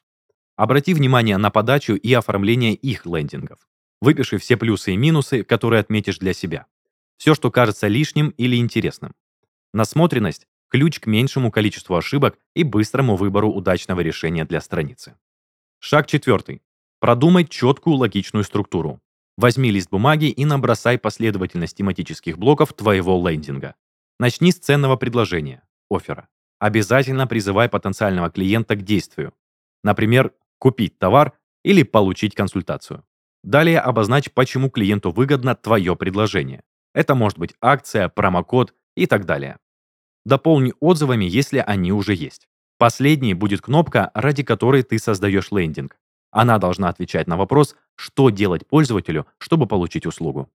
Обрати 0.57 0.93
внимание 0.93 1.39
на 1.39 1.51
подачу 1.51 1.95
и 1.95 2.13
оформление 2.13 2.75
их 2.75 3.07
лендингов. 3.07 3.67
Выпиши 4.03 4.37
все 4.37 4.59
плюсы 4.59 4.93
и 4.93 4.99
минусы, 4.99 5.43
которые 5.43 5.81
отметишь 5.81 6.19
для 6.19 6.35
себя. 6.35 6.67
Все, 7.17 7.35
что 7.35 7.51
кажется 7.51 7.89
лишним 7.89 8.29
или 8.37 8.57
интересным. 8.57 9.15
Насмотренность– 9.73 10.47
ключ 10.73 11.01
к 11.01 11.07
меньшему 11.07 11.51
количеству 11.51 11.97
ошибок 11.97 12.39
и 12.55 12.65
быстрому 12.65 13.17
выбору 13.17 13.51
удачного 13.51 14.01
решения 14.01 14.47
для 14.47 14.63
страницы. 14.63 15.19
Шаг 15.81 16.07
четвертый. 16.07 16.63
Продумай 16.99 17.45
четкую 17.45 17.97
логичную 17.97 18.43
структуру. 18.43 18.99
Возьми 19.37 19.71
лист 19.71 19.91
бумаги 19.91 20.31
и 20.31 20.47
набросай 20.47 20.99
последовательность 20.99 21.77
тематических 21.77 22.39
блоков 22.39 22.73
твоего 22.73 23.29
лендинга. 23.29 23.75
Начни 24.19 24.51
с 24.51 24.59
ценного 24.59 24.97
предложения, 24.97 25.63
оффера. 25.91 26.29
Обязательно 26.59 27.27
призывай 27.27 27.69
потенциального 27.69 28.31
клиента 28.31 28.75
к 28.75 28.83
действию. 28.83 29.35
Например, 29.85 30.33
купить 30.59 30.99
товар 30.99 31.35
или 31.65 31.83
получить 31.83 32.35
консультацию. 32.35 33.05
Далее 33.43 33.79
обозначь, 33.79 34.33
почему 34.33 34.71
клиенту 34.71 35.11
выгодно 35.11 35.55
твое 35.55 35.97
предложение. 35.97 36.63
Это 36.95 37.15
может 37.15 37.39
быть 37.39 37.55
акция, 37.61 38.09
промокод 38.09 38.73
и 38.97 39.05
так 39.05 39.27
далее. 39.27 39.59
Дополни 40.25 40.73
отзывами, 40.81 41.25
если 41.25 41.59
они 41.59 41.93
уже 41.93 42.15
есть. 42.15 42.49
Последней 42.79 43.35
будет 43.35 43.61
кнопка, 43.61 44.11
ради 44.15 44.43
которой 44.43 44.83
ты 44.83 44.99
создаешь 44.99 45.51
лендинг. 45.51 45.97
Она 46.31 46.59
должна 46.59 46.89
отвечать 46.89 47.27
на 47.27 47.37
вопрос, 47.37 47.77
что 47.95 48.31
делать 48.31 48.67
пользователю, 48.67 49.27
чтобы 49.39 49.67
получить 49.67 50.07
услугу. 50.07 50.51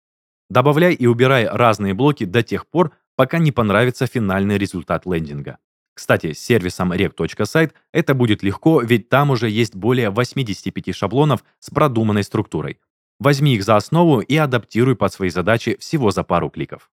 Добавляй 0.48 0.94
и 0.94 1.07
убирай 1.07 1.46
разные 1.46 1.94
блоки 1.94 2.24
до 2.24 2.42
тех 2.42 2.66
пор, 2.66 2.92
пока 3.16 3.38
не 3.38 3.53
понравится 3.53 4.07
финальный 4.07 4.59
результат 4.59 5.07
лендинга. 5.07 5.59
Кстати, 5.94 6.33
с 6.33 6.40
сервисом 6.40 6.92
rec.site 6.92 7.72
это 7.92 8.14
будет 8.14 8.42
легко, 8.42 8.83
ведь 8.83 9.09
там 9.09 9.31
уже 9.31 9.48
есть 9.48 9.74
более 9.74 10.11
85 10.11 10.94
шаблонов 10.94 11.44
с 11.61 11.70
продуманной 11.70 12.24
структурой. 12.24 12.81
Возьми 13.20 13.55
их 13.55 13.64
за 13.64 13.77
основу 13.77 14.20
и 14.20 14.37
адаптируй 14.37 14.96
под 14.96 15.12
свои 15.12 15.31
задачи 15.31 15.77
всего 15.79 16.11
за 16.11 16.24
пару 16.24 16.50
кликов. 16.50 16.90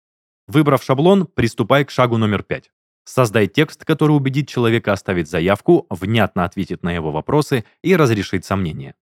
Выбрав 0.48 0.82
шаблон, 0.82 1.26
приступай 1.26 1.84
к 1.84 1.90
шагу 1.90 2.16
номер 2.18 2.42
5. 2.42 2.70
Создай 3.04 3.46
текст, 3.46 3.84
который 3.84 4.12
убедит 4.12 4.48
человека 4.48 4.92
оставить 4.92 5.28
заявку, 5.28 5.86
внятно 5.90 6.44
ответит 6.44 6.82
на 6.82 6.92
его 6.92 7.12
вопросы 7.12 7.64
и 7.82 7.96
разрешит 7.96 8.44
сомнения. 8.44 8.94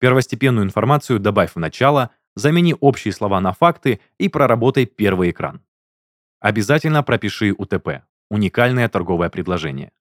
Первостепенную 0.00 0.64
информацию 0.64 1.18
добавь 1.18 1.52
в 1.54 1.58
начало, 1.58 2.10
замени 2.34 2.74
общие 2.80 3.12
слова 3.12 3.40
на 3.40 3.52
факты 3.52 4.00
и 4.18 4.28
проработай 4.28 4.86
первый 4.86 5.30
экран. 5.30 5.62
Обязательно 6.40 7.02
пропиши 7.02 7.54
УТП 7.56 8.02
уникальное 8.32 8.88
торговое 8.88 9.28
предложение. 9.28 9.92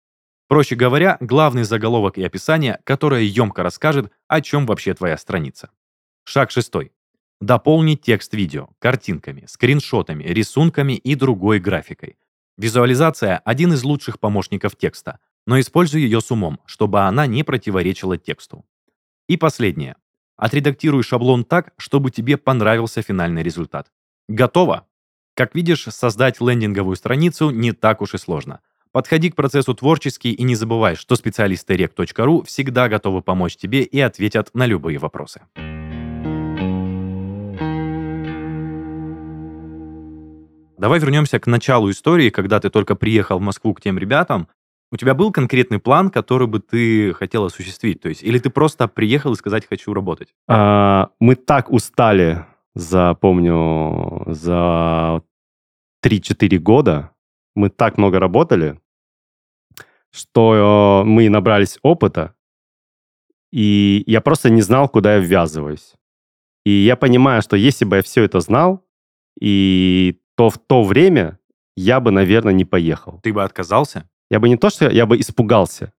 Проще 0.47 0.75
говоря, 0.75 1.17
главный 1.19 1.63
заголовок 1.63 2.17
и 2.17 2.23
описание, 2.23 2.79
которое 2.85 3.23
емко 3.23 3.61
расскажет, 3.61 4.11
о 4.27 4.39
чем 4.41 4.65
вообще 4.65 4.93
твоя 4.93 5.17
страница. 5.17 5.69
Шаг 6.23 6.49
шестой. 6.49 6.93
Дополни 7.41 7.95
текст 7.95 8.35
видео 8.35 8.69
картинками, 8.77 9.45
скриншотами, 9.47 10.23
рисунками 10.25 10.93
и 10.93 11.15
другой 11.15 11.59
графикой. 11.59 12.17
Визуализация– 12.55 13.41
один 13.45 13.73
из 13.73 13.83
лучших 13.83 14.19
помощников 14.19 14.75
текста, 14.75 15.17
но 15.47 15.59
используй 15.59 16.01
ее 16.01 16.21
с 16.21 16.29
умом, 16.29 16.59
чтобы 16.67 17.01
она 17.01 17.25
не 17.25 17.43
противоречила 17.43 18.19
тексту. 18.19 18.63
И 19.27 19.37
последнее. 19.37 19.95
Отредактируй 20.37 21.01
шаблон 21.01 21.43
так, 21.43 21.73
чтобы 21.77 22.11
тебе 22.11 22.37
понравился 22.37 23.01
финальный 23.01 23.41
результат. 23.41 23.91
Готово? 24.29 24.85
Как 25.33 25.55
видишь, 25.55 25.85
создать 25.85 26.39
лендинговую 26.41 26.95
страницу 26.95 27.49
не 27.49 27.71
так 27.71 28.01
уж 28.01 28.13
и 28.13 28.19
сложно. 28.19 28.59
Подходи 28.91 29.31
к 29.31 29.35
процессу 29.35 29.73
творчески 29.73 30.27
и 30.27 30.43
не 30.43 30.53
забывай, 30.53 30.95
что 30.95 31.15
специалисты 31.15 31.73
rec.ru 31.73 32.45
всегда 32.45 32.87
готовы 32.87 33.23
помочь 33.23 33.55
тебе 33.55 33.81
и 33.81 33.99
ответят 33.99 34.51
на 34.53 34.67
любые 34.67 34.99
вопросы. 34.99 35.41
Давай 40.81 40.99
вернемся 40.99 41.39
к 41.39 41.45
началу 41.45 41.91
истории, 41.91 42.31
когда 42.31 42.59
ты 42.59 42.71
только 42.71 42.95
приехал 42.95 43.37
в 43.37 43.41
Москву 43.41 43.75
к 43.75 43.81
тем 43.81 43.99
ребятам. 43.99 44.47
У 44.91 44.97
тебя 44.97 45.13
был 45.13 45.31
конкретный 45.31 45.77
план, 45.77 46.09
который 46.09 46.47
бы 46.47 46.59
ты 46.59 47.13
хотел 47.13 47.45
осуществить? 47.45 48.01
То 48.01 48.09
есть, 48.09 48.23
или 48.23 48.39
ты 48.39 48.49
просто 48.49 48.87
приехал 48.87 49.33
и 49.33 49.35
сказать 49.35 49.67
«хочу 49.67 49.93
работать»? 49.93 50.33
А, 50.47 51.11
мы 51.19 51.35
так 51.35 51.71
устали 51.71 52.47
за, 52.73 53.13
помню, 53.13 54.23
за 54.25 55.21
3-4 56.03 56.57
года 56.57 57.11
мы 57.55 57.69
так 57.69 57.99
много 57.99 58.19
работали, 58.19 58.81
что 60.09 61.03
мы 61.05 61.29
набрались 61.29 61.77
опыта, 61.83 62.33
и 63.51 64.03
я 64.07 64.19
просто 64.19 64.49
не 64.49 64.63
знал, 64.63 64.89
куда 64.89 65.17
я 65.17 65.19
ввязываюсь. 65.19 65.93
И 66.65 66.71
я 66.71 66.95
понимаю, 66.95 67.43
что 67.43 67.55
если 67.55 67.85
бы 67.85 67.97
я 67.97 68.01
все 68.01 68.23
это 68.23 68.39
знал, 68.39 68.83
и 69.39 70.20
то 70.41 70.49
в 70.49 70.57
то 70.57 70.81
время 70.81 71.37
я 71.75 71.99
бы, 71.99 72.09
наверное, 72.09 72.51
не 72.51 72.65
поехал. 72.65 73.19
Ты 73.21 73.31
бы 73.31 73.43
отказался? 73.43 74.09
Я 74.31 74.39
бы 74.39 74.49
не 74.49 74.57
то, 74.57 74.71
что 74.71 74.89
я 74.89 75.05
бы 75.05 75.19
испугался 75.19 75.93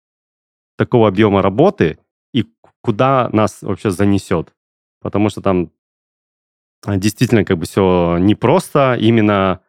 такого 0.77 1.07
объема 1.07 1.43
работы 1.43 2.01
и 2.35 2.45
куда 2.81 3.29
нас 3.33 3.63
вообще 3.63 3.93
занесет. 3.93 4.53
Потому 5.01 5.29
что 5.29 5.43
там 5.43 5.71
а, 6.85 6.97
действительно 6.97 7.45
как 7.45 7.57
бы 7.57 7.67
все 7.67 8.19
непросто, 8.19 8.97
именно 8.99 9.61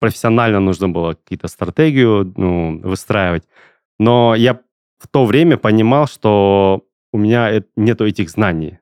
профессионально 0.00 0.60
нужно 0.60 0.88
было 0.88 1.12
какие-то 1.12 1.48
стратегию 1.48 2.32
ну, 2.34 2.78
выстраивать. 2.78 3.44
Но 3.98 4.34
я 4.34 4.58
в 5.00 5.06
то 5.06 5.26
время 5.26 5.58
понимал, 5.58 6.06
что 6.06 6.86
у 7.12 7.18
меня 7.18 7.62
нету 7.76 8.06
этих 8.06 8.30
знаний. 8.30 8.78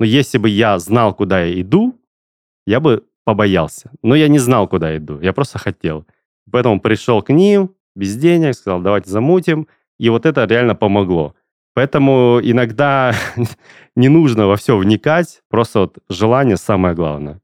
Но 0.00 0.06
если 0.06 0.38
бы 0.38 0.48
я 0.48 0.78
знал, 0.78 1.14
куда 1.14 1.42
я 1.42 1.60
иду, 1.60 2.00
я 2.66 2.80
бы 2.80 3.04
побоялся. 3.28 3.90
Но 4.02 4.14
я 4.14 4.28
не 4.28 4.38
знал, 4.38 4.66
куда 4.66 4.96
иду. 4.96 5.20
Я 5.20 5.34
просто 5.34 5.58
хотел. 5.58 6.06
Поэтому 6.50 6.80
пришел 6.80 7.20
к 7.20 7.28
ним 7.28 7.74
без 7.94 8.16
денег, 8.16 8.54
сказал, 8.54 8.80
давайте 8.80 9.10
замутим. 9.10 9.66
И 9.98 10.08
вот 10.08 10.24
это 10.24 10.46
реально 10.46 10.74
помогло. 10.74 11.34
Поэтому 11.74 12.40
иногда 12.42 13.14
не 13.96 14.08
нужно 14.08 14.46
во 14.46 14.56
все 14.56 14.78
вникать, 14.78 15.42
просто 15.50 15.80
вот 15.80 15.98
желание 16.08 16.56
самое 16.56 16.94
главное. 16.94 17.42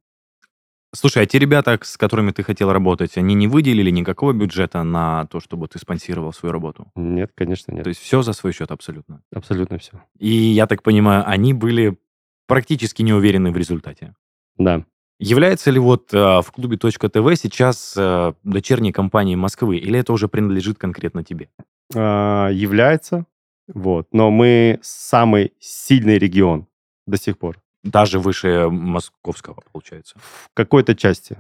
Слушай, 0.95 1.25
а 1.25 1.27
те 1.27 1.39
ребята, 1.39 1.79
с 1.83 1.99
которыми 1.99 2.31
ты 2.31 2.43
хотел 2.43 2.73
работать, 2.73 3.19
они 3.19 3.35
не 3.35 3.47
выделили 3.47 3.91
никакого 3.91 4.33
бюджета 4.33 4.85
на 4.85 5.27
то, 5.27 5.39
чтобы 5.39 5.69
ты 5.69 5.79
спонсировал 5.79 6.33
свою 6.33 6.55
работу? 6.55 6.87
Нет, 6.95 7.33
конечно, 7.35 7.73
нет. 7.73 7.85
То 7.85 7.89
есть 7.89 8.01
все 8.01 8.23
за 8.23 8.33
свой 8.33 8.55
счет 8.55 8.71
абсолютно? 8.71 9.21
Абсолютно 9.35 9.77
все. 9.77 10.03
И 10.19 10.31
я 10.31 10.67
так 10.67 10.83
понимаю, 10.83 11.25
они 11.27 11.53
были 11.53 11.99
практически 12.47 13.03
не 13.03 13.13
уверены 13.13 13.53
в 13.53 13.57
результате? 13.59 14.15
Да. 14.57 14.87
Является 15.19 15.71
ли 15.71 15.79
вот 15.79 16.13
э, 16.13 16.17
в 16.43 16.51
клубе 16.51 16.77
.тв 16.77 17.41
сейчас 17.41 17.95
э, 17.97 18.33
дочерней 18.43 18.93
компанией 18.93 19.37
Москвы, 19.37 19.77
или 19.77 19.99
это 19.99 20.13
уже 20.13 20.29
принадлежит 20.29 20.79
конкретно 20.79 21.23
тебе? 21.23 21.49
А, 21.95 22.49
является. 22.49 23.27
Вот. 23.69 24.09
Но 24.13 24.31
мы 24.31 24.81
самый 24.83 25.53
сильный 25.61 26.19
регион 26.19 26.67
до 27.07 27.17
сих 27.17 27.39
пор. 27.39 27.61
Даже 27.83 28.19
выше 28.19 28.69
московского, 28.71 29.63
получается. 29.73 30.19
В 30.19 30.51
какой-то 30.55 30.95
части. 30.95 31.37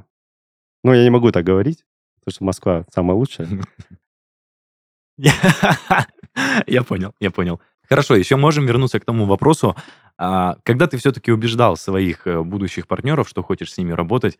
Ну, 0.84 0.92
я 0.92 1.02
не 1.02 1.10
могу 1.10 1.32
так 1.32 1.44
говорить, 1.44 1.84
потому 2.20 2.34
что 2.34 2.44
Москва 2.44 2.86
самая 2.94 3.16
лучшая. 3.16 3.48
Я 6.66 6.82
понял, 6.82 7.14
я 7.20 7.30
понял. 7.30 7.60
Хорошо, 7.88 8.16
еще 8.16 8.36
можем 8.36 8.66
вернуться 8.66 8.98
к 8.98 9.04
тому 9.04 9.26
вопросу. 9.26 9.76
А, 10.16 10.56
когда 10.62 10.86
ты 10.86 10.96
все-таки 10.96 11.32
убеждал 11.32 11.76
своих 11.76 12.26
э, 12.26 12.42
будущих 12.42 12.86
партнеров, 12.86 13.28
что 13.28 13.42
хочешь 13.42 13.72
с 13.72 13.78
ними 13.78 13.92
работать, 13.92 14.38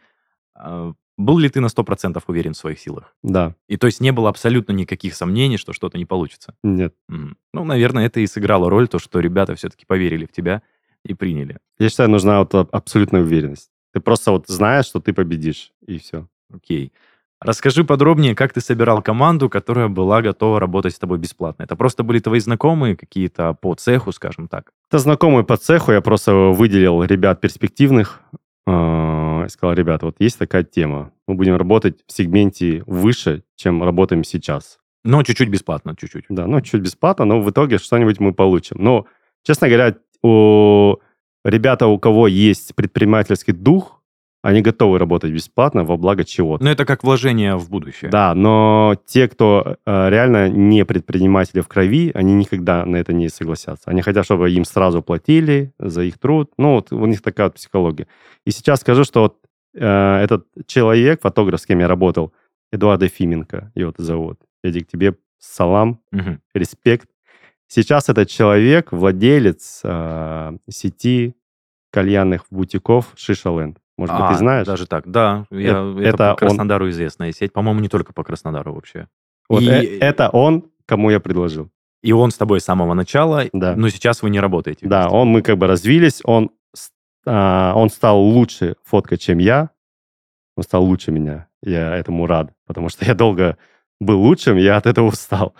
а, 0.54 0.92
был 1.16 1.38
ли 1.38 1.48
ты 1.48 1.60
на 1.60 1.66
100% 1.68 2.22
уверен 2.26 2.54
в 2.54 2.56
своих 2.56 2.78
силах? 2.78 3.14
Да. 3.22 3.54
И 3.68 3.76
то 3.76 3.86
есть 3.86 4.00
не 4.00 4.12
было 4.12 4.28
абсолютно 4.28 4.72
никаких 4.72 5.14
сомнений, 5.14 5.58
что 5.58 5.72
что-то 5.72 5.98
не 5.98 6.06
получится? 6.06 6.56
Нет. 6.62 6.94
Ну, 7.08 7.64
наверное, 7.64 8.06
это 8.06 8.20
и 8.20 8.26
сыграло 8.26 8.70
роль, 8.70 8.88
то, 8.88 8.98
что 8.98 9.20
ребята 9.20 9.54
все-таки 9.54 9.84
поверили 9.86 10.26
в 10.26 10.32
тебя 10.32 10.62
и 11.04 11.14
приняли. 11.14 11.58
Я 11.78 11.88
считаю, 11.88 12.10
нужна 12.10 12.40
вот 12.40 12.54
абсолютная 12.54 13.22
уверенность. 13.22 13.70
Ты 13.92 14.00
просто 14.00 14.32
вот 14.32 14.48
знаешь, 14.48 14.86
что 14.86 15.00
ты 15.00 15.12
победишь, 15.12 15.72
и 15.86 15.98
все. 15.98 16.28
Окей. 16.52 16.92
Расскажи 17.44 17.84
подробнее, 17.84 18.34
как 18.34 18.54
ты 18.54 18.62
собирал 18.62 19.02
команду, 19.02 19.50
которая 19.50 19.88
была 19.88 20.22
готова 20.22 20.58
работать 20.58 20.94
с 20.94 20.98
тобой 20.98 21.18
бесплатно. 21.18 21.64
Это 21.64 21.76
просто 21.76 22.02
были 22.02 22.18
твои 22.18 22.40
знакомые 22.40 22.96
какие-то 22.96 23.52
по 23.52 23.74
цеху, 23.74 24.12
скажем 24.12 24.48
так? 24.48 24.72
Это 24.88 24.98
знакомые 24.98 25.44
по 25.44 25.58
цеху. 25.58 25.92
Я 25.92 26.00
просто 26.00 26.32
выделил 26.34 27.02
ребят 27.04 27.42
перспективных, 27.42 28.22
э, 28.66 29.46
сказал, 29.50 29.74
ребят, 29.74 30.02
вот 30.02 30.16
есть 30.20 30.38
такая 30.38 30.64
тема. 30.64 31.12
Мы 31.28 31.34
будем 31.34 31.56
работать 31.56 31.98
в 32.06 32.12
сегменте 32.12 32.82
выше, 32.86 33.42
чем 33.56 33.82
работаем 33.82 34.24
сейчас. 34.24 34.78
Но 35.04 35.22
чуть-чуть 35.22 35.50
бесплатно, 35.50 35.94
чуть-чуть. 35.94 36.24
Да, 36.30 36.46
ну 36.46 36.62
чуть 36.62 36.80
бесплатно, 36.80 37.26
но 37.26 37.42
в 37.42 37.50
итоге 37.50 37.76
что-нибудь 37.76 38.20
мы 38.20 38.32
получим. 38.32 38.78
Но, 38.80 39.04
честно 39.42 39.68
говоря, 39.68 39.96
у 40.22 40.96
ребята, 41.44 41.88
у 41.88 41.98
кого 41.98 42.26
есть 42.26 42.74
предпринимательский 42.74 43.52
дух, 43.52 43.93
они 44.44 44.60
готовы 44.60 44.98
работать 44.98 45.32
бесплатно 45.32 45.84
во 45.84 45.96
благо 45.96 46.22
чего-то. 46.22 46.62
Но 46.62 46.70
это 46.70 46.84
как 46.84 47.02
вложение 47.02 47.56
в 47.56 47.70
будущее. 47.70 48.10
Да, 48.10 48.34
но 48.34 48.94
те, 49.06 49.26
кто 49.26 49.76
э, 49.86 50.10
реально 50.10 50.50
не 50.50 50.84
предприниматели 50.84 51.60
в 51.62 51.66
крови, 51.68 52.10
они 52.14 52.34
никогда 52.34 52.84
на 52.84 52.96
это 52.96 53.14
не 53.14 53.30
согласятся. 53.30 53.90
Они 53.90 54.02
хотят, 54.02 54.26
чтобы 54.26 54.50
им 54.50 54.64
сразу 54.66 55.02
платили 55.02 55.72
за 55.78 56.02
их 56.02 56.18
труд. 56.18 56.50
Ну, 56.58 56.74
вот 56.74 56.92
у 56.92 57.06
них 57.06 57.22
такая 57.22 57.46
вот 57.46 57.54
психология. 57.54 58.06
И 58.44 58.50
сейчас 58.50 58.80
скажу, 58.80 59.04
что 59.04 59.20
вот 59.22 59.36
э, 59.74 60.22
этот 60.22 60.46
человек, 60.66 61.22
фотограф, 61.22 61.60
с 61.60 61.66
кем 61.66 61.78
я 61.80 61.88
работал, 61.88 62.32
Эдуард 62.70 63.02
Ефименко, 63.02 63.72
его 63.74 63.94
зовут. 63.96 64.38
Эдик, 64.62 64.88
тебе 64.88 65.14
салам, 65.38 66.00
Мгм. 66.12 66.40
респект. 66.54 67.08
Сейчас 67.66 68.10
этот 68.10 68.28
человек 68.28 68.92
владелец 68.92 69.80
э, 69.84 70.56
сети 70.68 71.34
кальянных 71.90 72.44
бутиков 72.50 73.12
Шишаленд. 73.16 73.78
Может 73.96 74.14
быть, 74.16 74.24
А, 74.24 74.32
ты 74.32 74.38
знаешь? 74.38 74.66
Даже 74.66 74.86
так, 74.86 75.08
да. 75.10 75.46
Я, 75.50 75.78
Э- 75.82 75.96
это, 76.00 76.08
это 76.08 76.16
по 76.16 76.30
он- 76.30 76.36
Краснодару 76.36 76.90
известная 76.90 77.32
сеть. 77.32 77.52
По-моему, 77.52 77.80
не 77.80 77.88
только 77.88 78.12
по 78.12 78.24
Краснодару 78.24 78.74
вообще. 78.74 79.08
Вот 79.48 79.62
И- 79.62 79.66
э- 79.68 79.98
это 80.00 80.30
он, 80.30 80.64
кому 80.86 81.10
я 81.10 81.20
предложил. 81.20 81.70
И 82.02 82.12
он 82.12 82.30
с 82.30 82.36
тобой 82.36 82.60
с 82.60 82.64
самого 82.64 82.92
начала, 82.94 83.44
Да. 83.52 83.74
но 83.76 83.88
сейчас 83.88 84.22
вы 84.22 84.30
не 84.30 84.40
работаете. 84.40 84.86
Да, 84.86 85.02
вместе. 85.02 85.16
он, 85.16 85.28
мы 85.28 85.42
как 85.42 85.56
бы 85.58 85.66
развились, 85.66 86.20
он, 86.24 86.50
а, 87.26 87.72
он 87.76 87.88
стал 87.88 88.20
лучше 88.20 88.76
фоткать, 88.84 89.20
чем 89.22 89.38
я. 89.38 89.70
Он 90.56 90.62
стал 90.64 90.84
лучше 90.84 91.10
меня. 91.12 91.46
Я 91.62 91.96
этому 91.96 92.26
рад, 92.26 92.52
потому 92.66 92.88
что 92.90 93.04
я 93.06 93.14
долго 93.14 93.56
был 94.00 94.20
лучшим, 94.20 94.56
я 94.56 94.76
от 94.76 94.86
этого 94.86 95.06
устал. 95.06 95.54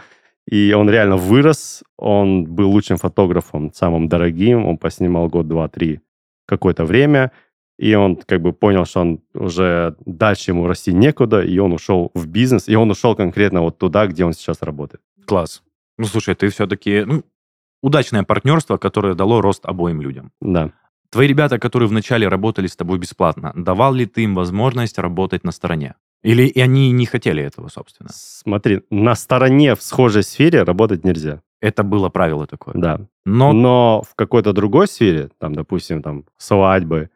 И 0.47 0.75
он 0.75 0.91
реально 0.91 1.17
вырос, 1.17 1.83
он 1.97 2.45
был 2.45 2.71
лучшим 2.71 2.99
фотографом, 2.99 3.73
самым 3.73 4.09
дорогим, 4.09 4.67
он 4.67 4.77
поснимал 4.77 5.29
год, 5.29 5.49
два, 5.49 5.69
три 5.69 6.01
какое-то 6.47 6.85
время, 6.85 7.31
и 7.79 7.95
он 7.95 8.17
как 8.17 8.41
бы 8.41 8.53
понял, 8.53 8.85
что 8.85 9.01
он 9.01 9.21
уже 9.35 9.97
дальше 10.07 10.51
ему 10.51 10.67
расти 10.67 10.93
некуда, 10.93 11.43
и 11.43 11.59
он 11.59 11.73
ушел 11.73 12.11
в 12.15 12.27
бизнес, 12.27 12.69
и 12.69 12.77
он 12.77 12.91
ушел 12.91 13.17
конкретно 13.17 13.63
вот 13.63 13.79
туда, 13.79 14.07
где 14.07 14.25
он 14.25 14.33
сейчас 14.33 14.63
работает. 14.63 15.03
Класс. 15.27 15.63
Ну, 15.99 16.05
слушай, 16.07 16.35
ты 16.35 16.49
все-таки... 16.49 17.05
Ну, 17.05 17.23
удачное 17.83 18.23
партнерство, 18.23 18.77
которое 18.77 19.15
дало 19.15 19.41
рост 19.41 19.67
обоим 19.67 20.01
людям. 20.01 20.33
Да. 20.41 20.71
Твои 21.11 21.29
ребята, 21.29 21.59
которые 21.59 21.89
вначале 21.89 22.29
работали 22.29 22.67
с 22.67 22.77
тобой 22.77 22.99
бесплатно, 22.99 23.53
давал 23.55 23.95
ли 23.95 24.07
ты 24.07 24.25
им 24.25 24.35
возможность 24.35 24.99
работать 24.99 25.45
на 25.45 25.53
стороне? 25.53 25.95
Или 26.23 26.45
и 26.45 26.61
они 26.61 26.91
не 26.91 27.07
хотели 27.07 27.43
этого, 27.43 27.69
собственно? 27.69 28.09
Смотри, 28.13 28.83
на 28.91 29.15
стороне 29.15 29.75
в 29.75 29.83
схожей 29.83 30.23
сфере 30.23 30.63
работать 30.63 31.05
нельзя. 31.05 31.43
Это 31.61 31.83
было 31.83 32.09
правило 32.09 32.47
такое. 32.47 32.75
Да. 32.75 33.01
Но 33.27 33.53
Но 33.53 34.03
в 34.03 34.15
какой-то 34.15 34.53
другой 34.53 34.89
сфере, 34.89 35.31
там, 35.39 35.55
допустим, 35.55 36.03
там, 36.03 36.25
свадьбы 36.37 37.11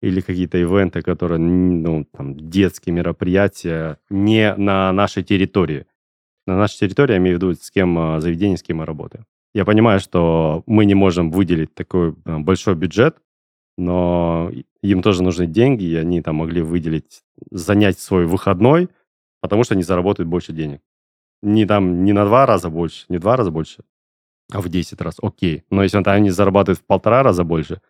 или 0.00 0.20
какие-то 0.20 0.58
ивенты, 0.58 1.02
которые, 1.02 1.38
ну, 1.38 2.04
там, 2.16 2.36
детские 2.36 2.94
мероприятия, 2.94 3.98
не 4.10 4.54
на 4.54 4.92
нашей 4.92 5.22
территории. 5.22 5.86
На 6.46 6.56
нашей 6.56 6.78
территории, 6.78 7.12
я 7.12 7.18
имею 7.18 7.38
в 7.38 7.42
виду, 7.42 7.54
с 7.54 7.70
кем 7.70 7.98
а, 7.98 8.20
заведение, 8.20 8.56
с 8.56 8.62
кем 8.62 8.78
мы 8.78 8.86
работаем. 8.86 9.26
Я 9.54 9.64
понимаю, 9.64 10.00
что 10.00 10.62
мы 10.66 10.84
не 10.84 10.94
можем 10.94 11.30
выделить 11.30 11.74
такой 11.74 12.14
а, 12.24 12.38
большой 12.38 12.74
бюджет, 12.74 13.16
но 13.76 14.50
им 14.82 15.02
тоже 15.02 15.22
нужны 15.22 15.46
деньги, 15.46 15.84
и 15.84 15.96
они 15.96 16.22
там 16.22 16.36
могли 16.36 16.62
выделить, 16.62 17.22
занять 17.50 17.98
свой 17.98 18.26
выходной, 18.26 18.88
потому 19.40 19.64
что 19.64 19.74
они 19.74 19.82
заработают 19.82 20.28
больше 20.28 20.52
денег. 20.52 20.80
Не 21.42 21.66
там, 21.66 22.04
не 22.04 22.12
на 22.12 22.24
два 22.24 22.46
раза 22.46 22.70
больше, 22.70 23.04
не 23.08 23.18
два 23.18 23.36
раза 23.36 23.50
больше, 23.50 23.84
а 24.52 24.60
в 24.60 24.68
10 24.68 25.00
раз, 25.00 25.16
окей. 25.22 25.64
Но 25.70 25.82
если 25.82 26.02
там 26.02 26.14
они 26.14 26.30
зарабатывают 26.30 26.80
в 26.80 26.84
полтора 26.84 27.22
раза 27.22 27.44
больше, 27.44 27.80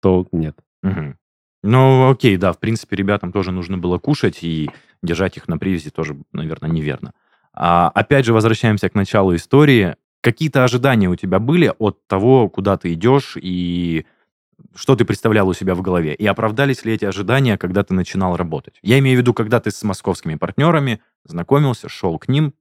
то 0.00 0.26
нет. 0.32 0.56
Мгм. 0.82 1.18
Ну, 1.62 2.10
окей, 2.10 2.36
да, 2.36 2.52
в 2.52 2.58
принципе, 2.58 2.96
ребятам 2.96 3.32
тоже 3.32 3.52
нужно 3.52 3.78
было 3.78 3.98
кушать, 3.98 4.42
и 4.42 4.70
держать 5.02 5.36
их 5.36 5.48
на 5.48 5.58
привязи 5.58 5.90
тоже, 5.90 6.16
наверное, 6.32 6.70
неверно. 6.70 7.12
А, 7.52 7.90
опять 7.94 8.24
же, 8.26 8.32
возвращаемся 8.32 8.88
к 8.88 8.94
началу 8.94 9.34
истории. 9.34 9.96
Какие-то 10.20 10.64
ожидания 10.64 11.08
у 11.08 11.16
тебя 11.16 11.38
были 11.38 11.72
от 11.78 12.06
того, 12.06 12.48
куда 12.48 12.76
ты 12.76 12.92
идешь, 12.92 13.36
и 13.40 14.04
что 14.74 14.96
ты 14.96 15.04
представлял 15.04 15.48
у 15.48 15.54
себя 15.54 15.74
в 15.74 15.82
голове? 15.82 16.14
И 16.14 16.26
оправдались 16.26 16.84
ли 16.84 16.94
эти 16.94 17.04
ожидания, 17.04 17.56
когда 17.56 17.82
ты 17.84 17.94
начинал 17.94 18.36
работать? 18.36 18.78
Я 18.82 18.98
имею 18.98 19.16
в 19.16 19.20
виду, 19.20 19.34
когда 19.34 19.60
ты 19.60 19.70
с 19.70 19.82
московскими 19.82 20.34
партнерами 20.34 21.00
знакомился, 21.24 21.88
шел 21.88 22.18
к 22.18 22.28
ним, 22.28 22.54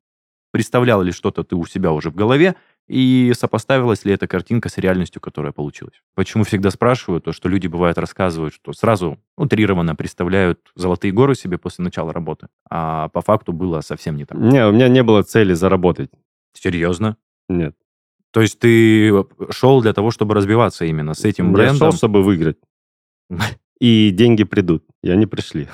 представлял 0.52 1.02
ли 1.02 1.12
что-то 1.12 1.44
ты 1.44 1.56
у 1.56 1.66
себя 1.66 1.92
уже 1.92 2.10
в 2.10 2.16
голове, 2.16 2.56
и 2.88 3.34
сопоставилась 3.36 4.06
ли 4.06 4.14
эта 4.14 4.28
картинка 4.28 4.70
с 4.70 4.78
реальностью, 4.78 5.22
которая 5.22 5.52
получилась? 5.52 5.96
Почему 6.14 6.44
всегда 6.44 6.70
спрашиваю, 6.70 7.20
то, 7.20 7.32
что 7.32 7.50
люди 7.50 7.68
бывают 7.68 7.98
рассказывают, 7.98 8.54
что 8.54 8.74
сразу 8.74 9.20
утрированно 9.38 9.96
представляют 9.96 10.60
золотые 10.76 11.12
горы 11.12 11.36
себе 11.36 11.58
после 11.58 11.84
начала 11.84 12.14
работы, 12.14 12.48
а 12.70 13.10
по 13.10 13.22
факту 13.22 13.54
было 13.54 13.82
совсем 13.82 14.18
не 14.18 14.26
так. 14.26 14.38
Не, 14.38 14.68
у 14.68 14.72
меня 14.72 14.88
не 14.88 15.02
было 15.02 15.24
цели 15.24 15.54
заработать. 15.54 16.12
Серьезно? 16.54 17.18
Нет. 17.50 17.76
То 18.32 18.42
есть 18.42 18.60
ты 18.60 19.12
шел 19.50 19.82
для 19.82 19.94
того, 19.94 20.12
чтобы 20.12 20.36
развиваться 20.36 20.86
именно 20.86 21.14
с 21.14 21.26
этим 21.26 21.48
Я 21.48 21.54
брендом? 21.54 21.78
шел, 21.78 21.92
чтобы 21.94 22.22
выиграть. 22.22 22.58
И 23.80 24.12
деньги 24.12 24.44
придут. 24.44 24.86
И 25.02 25.10
они 25.10 25.26
пришли. 25.26 25.68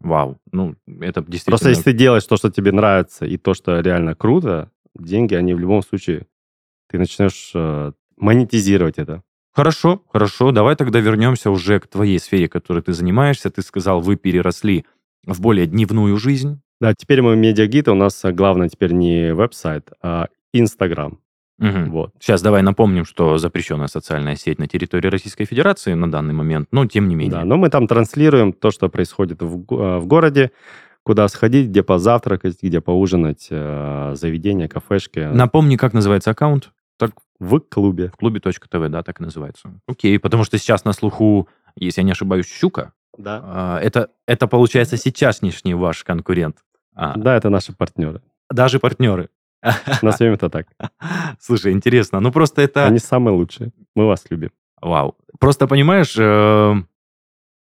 Вау, 0.00 0.38
ну 0.50 0.74
это 1.00 1.20
действительно... 1.20 1.52
Просто 1.52 1.68
если 1.68 1.82
ты 1.82 1.92
делаешь 1.92 2.24
то, 2.24 2.36
что 2.36 2.50
тебе 2.50 2.72
нравится, 2.72 3.26
и 3.26 3.36
то, 3.36 3.54
что 3.54 3.80
реально 3.80 4.14
круто, 4.14 4.70
деньги, 4.98 5.34
они 5.34 5.54
в 5.54 5.58
любом 5.58 5.82
случае, 5.82 6.26
ты 6.90 6.98
начнешь 6.98 7.52
э, 7.54 7.92
монетизировать 8.16 8.98
это. 8.98 9.22
Хорошо, 9.52 10.02
хорошо. 10.12 10.52
Давай 10.52 10.76
тогда 10.76 11.00
вернемся 11.00 11.50
уже 11.50 11.80
к 11.80 11.86
твоей 11.86 12.18
сфере, 12.18 12.48
которой 12.48 12.82
ты 12.82 12.92
занимаешься. 12.92 13.50
Ты 13.50 13.62
сказал, 13.62 14.00
вы 14.00 14.16
переросли 14.16 14.84
в 15.26 15.40
более 15.40 15.66
дневную 15.66 16.16
жизнь. 16.16 16.60
Да, 16.80 16.94
теперь 16.94 17.20
мы 17.20 17.36
медиагиты, 17.36 17.90
у 17.90 17.94
нас 17.94 18.24
э, 18.24 18.32
главное 18.32 18.68
теперь 18.68 18.92
не 18.92 19.34
веб-сайт, 19.34 19.90
а 20.02 20.28
Инстаграм. 20.52 21.18
Мгм. 21.58 21.90
Вот. 21.90 22.14
Сейчас 22.18 22.40
давай 22.40 22.62
напомним, 22.62 23.04
что 23.04 23.36
запрещенная 23.36 23.88
социальная 23.88 24.34
сеть 24.34 24.58
на 24.58 24.66
территории 24.66 25.08
Российской 25.08 25.44
Федерации 25.44 25.92
на 25.92 26.10
данный 26.10 26.32
момент, 26.32 26.68
но 26.72 26.86
тем 26.86 27.06
не 27.06 27.14
менее. 27.14 27.32
Да, 27.32 27.44
но 27.44 27.58
мы 27.58 27.68
там 27.68 27.86
транслируем 27.86 28.54
то, 28.54 28.70
что 28.70 28.88
происходит 28.88 29.42
в, 29.42 29.74
э, 29.74 29.98
в 29.98 30.06
городе, 30.06 30.52
куда 31.02 31.28
сходить, 31.28 31.68
где 31.68 31.82
позавтракать, 31.82 32.56
где 32.62 32.80
поужинать, 32.80 33.48
э, 33.50 34.14
заведения, 34.16 34.68
кафешки. 34.68 35.18
Напомни, 35.18 35.76
как 35.76 35.92
называется 35.92 36.30
аккаунт? 36.30 36.70
Так, 37.00 37.12
В 37.38 37.58
клубе. 37.60 38.08
в 38.08 38.16
клубе.тв, 38.16 38.88
да, 38.90 39.02
так 39.02 39.20
и 39.20 39.24
называется. 39.24 39.80
Окей, 39.86 40.18
потому 40.18 40.44
что 40.44 40.58
сейчас 40.58 40.84
на 40.84 40.92
слуху, 40.92 41.48
если 41.76 42.02
я 42.02 42.04
не 42.04 42.12
ошибаюсь, 42.12 42.46
Щука. 42.46 42.92
Да. 43.16 43.40
А, 43.42 43.78
Это, 43.80 44.10
это 44.26 44.46
получается 44.46 44.96
сейчасшний 44.98 45.74
ваш 45.74 46.04
конкурент. 46.04 46.58
А, 46.94 47.16
Да, 47.16 47.36
это 47.36 47.48
наши 47.48 47.72
партнеры. 47.72 48.20
Даже 48.50 48.78
партнеры. 48.78 49.30
Назовем 50.02 50.34
это 50.34 50.50
так. 50.50 50.66
Слушай, 51.40 51.72
интересно. 51.72 52.20
Ну, 52.20 52.32
просто 52.32 52.60
это... 52.62 52.86
Они 52.86 52.98
самые 52.98 53.34
лучшие. 53.34 53.72
Мы 53.96 54.06
вас 54.06 54.24
любим. 54.30 54.50
Вау. 54.82 55.16
Просто 55.38 55.66
понимаешь, 55.66 56.16
э, 56.18 56.74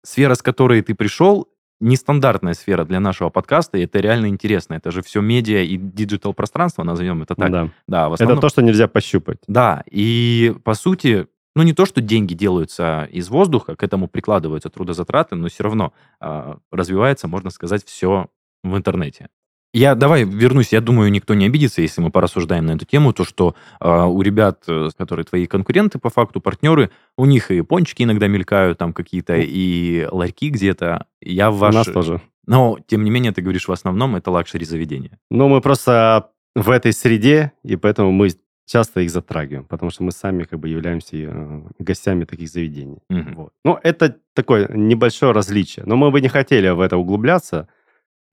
сфера, 0.03 0.35
с 0.35 0.43
которой 0.43 0.83
ты 0.83 0.95
пришел, 0.95 1.49
нестандартная 1.85 2.55
сфера 2.55 2.85
для 2.85 2.99
нашего 3.01 3.29
подкаста, 3.31 3.79
и 3.79 3.85
это 3.85 4.01
реально 4.01 4.27
интересно. 4.27 4.75
Это 4.75 4.91
же 4.91 5.03
все 5.03 5.21
медиа 5.21 5.63
и 5.63 5.77
digital 5.77 6.33
пространство, 6.35 6.83
назовем 6.83 7.23
это 7.23 7.35
так. 7.35 7.51
Да. 7.51 7.69
Да, 7.87 8.09
в 8.09 8.15
Это 8.15 8.25
основном- 8.25 8.41
то, 8.41 8.49
что 8.49 8.63
нельзя 8.63 8.89
пощупать. 8.89 9.39
Да, 9.47 9.85
и 9.91 10.55
по 10.65 10.75
сути, 10.75 11.27
ну 11.55 11.63
не 11.63 11.73
то, 11.75 11.85
что 11.87 12.01
деньги 12.01 12.35
делаются 12.35 13.09
из 13.13 13.29
воздуха, 13.29 13.77
к 13.77 13.83
этому 13.83 14.09
прикладываются 14.09 14.71
трудозатраты, 14.71 15.37
но 15.37 15.49
все 15.49 15.63
равно 15.65 15.93
а, 16.21 16.59
развивается, 16.73 17.29
можно 17.29 17.51
сказать, 17.51 17.85
все 17.85 18.29
в 18.63 18.77
интернете. 18.77 19.29
Я 19.75 19.97
давай 19.97 20.23
вернусь, 20.23 20.73
я 20.73 20.81
думаю, 20.81 21.11
никто 21.11 21.35
не 21.35 21.47
обидится, 21.47 21.83
если 21.83 22.01
мы 22.01 22.11
порассуждаем 22.11 22.65
на 22.65 22.73
эту 22.73 22.87
тему, 22.87 23.13
то 23.13 23.25
что 23.25 23.57
а, 23.81 24.07
у 24.07 24.23
ребят, 24.23 24.63
э, 24.69 24.89
которые 24.97 25.25
твои 25.25 25.47
конкуренты, 25.47 25.99
по 25.99 26.11
факту 26.11 26.41
партнеры, 26.41 26.91
у 27.19 27.25
них 27.25 27.51
и 27.51 27.61
пончики 27.61 28.05
иногда 28.05 28.29
мелькают, 28.29 28.79
там 28.79 28.93
какие-то 28.93 29.35
и 29.37 30.07
ларьки 30.13 30.51
где-то. 30.51 31.07
Я 31.21 31.51
в 31.51 31.57
У 31.57 31.59
ваш... 31.59 31.75
нас 31.75 31.87
тоже. 31.89 32.23
Но, 32.47 32.79
тем 32.87 33.03
не 33.03 33.11
менее, 33.11 33.33
ты 33.33 33.43
говоришь, 33.43 33.67
в 33.67 33.73
основном 33.73 34.15
это 34.15 34.31
luxury 34.31 34.65
заведения. 34.65 35.19
Но 35.29 35.49
мы 35.49 35.61
просто 35.61 36.31
в 36.55 36.71
этой 36.71 36.93
среде, 36.93 37.51
и 37.65 37.75
поэтому 37.75 38.13
мы 38.13 38.29
часто 38.67 39.01
их 39.01 39.11
затрагиваем, 39.11 39.65
потому 39.65 39.91
что 39.91 40.05
мы 40.05 40.13
сами 40.13 40.45
как 40.45 40.61
бы 40.61 40.69
являемся 40.69 41.17
э, 41.17 41.63
гостями 41.81 42.25
таких 42.25 42.49
заведений. 42.49 42.99
Мгм. 43.09 43.35
Вот. 43.35 43.53
Ну, 43.65 43.77
это 43.83 44.19
такое 44.35 44.69
небольшое 44.73 45.33
различие. 45.33 45.85
Но 45.85 45.97
мы 45.97 46.13
бы 46.13 46.21
не 46.21 46.29
хотели 46.29 46.69
в 46.69 46.81
это 46.81 46.97
углубляться, 46.97 47.67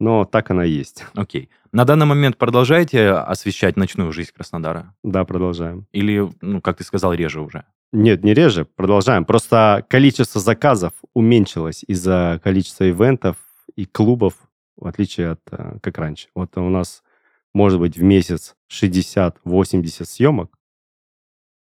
но 0.02 0.26
так 0.26 0.50
оно 0.50 0.64
и 0.64 0.72
есть. 0.72 1.06
Окей. 1.14 1.50
На 1.72 1.86
данный 1.86 2.08
момент 2.08 2.38
продолжаете 2.38 3.12
освещать 3.12 3.78
ночную 3.78 4.12
жизнь 4.12 4.32
Краснодара? 4.36 4.96
Да, 5.04 5.26
продолжаем. 5.26 5.86
Или, 5.92 6.28
ну, 6.42 6.60
как 6.60 6.78
ты 6.78 6.84
сказал, 6.84 7.14
реже 7.14 7.40
уже? 7.40 7.66
Нет, 7.92 8.24
не 8.24 8.34
реже, 8.34 8.66
продолжаем. 8.66 9.26
Просто 9.26 9.86
количество 9.88 10.42
заказов 10.42 10.94
уменьшилось 11.14 11.84
из-за 11.88 12.42
количества 12.44 12.90
ивентов 12.90 13.36
и 13.76 13.86
клубов, 13.86 14.34
в 14.76 14.88
отличие 14.88 15.32
от 15.32 15.42
э, 15.52 15.78
как 15.84 16.00
раньше. 16.00 16.30
Вот 16.34 16.58
у 16.58 16.70
нас 16.70 17.04
может 17.54 17.80
быть 17.80 17.96
в 17.96 18.02
месяц 18.02 18.56
60-80 18.72 20.06
съемок, 20.06 20.58